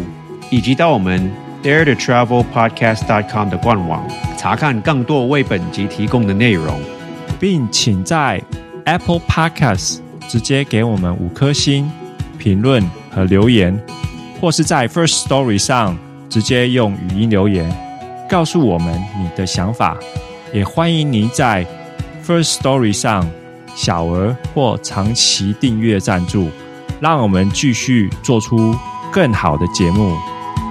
[0.49, 1.31] 以及到我们
[1.63, 4.05] Dare to Travel Podcast com 的官网
[4.37, 6.79] 查看更多为本集提供的内容。
[7.39, 8.41] 并请在
[8.85, 9.99] Apple Podcast
[10.29, 11.91] 直接给我们五颗星
[12.37, 13.77] 评论和留言，
[14.39, 15.97] 或是在 First Story 上
[16.29, 17.69] 直接用语音留言
[18.29, 19.97] 告诉我们你的想法。
[20.53, 21.65] 也欢迎您在
[22.23, 23.27] First Story 上
[23.75, 26.47] 小额或长期订阅赞助，
[27.01, 28.75] 让我们继续做出
[29.11, 30.15] 更好的节目。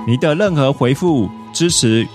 [0.06, 2.06] 你的任何回复、支持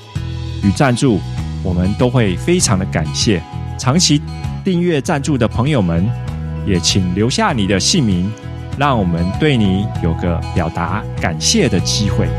[0.64, 1.20] 与赞助，
[1.62, 3.44] 我们都会非常的感谢。
[3.78, 4.22] 长期
[4.64, 6.10] 订阅赞助的朋友们，
[6.66, 8.32] 也请留下你的姓名，
[8.78, 12.30] 让我们对你有个表达感谢的机会。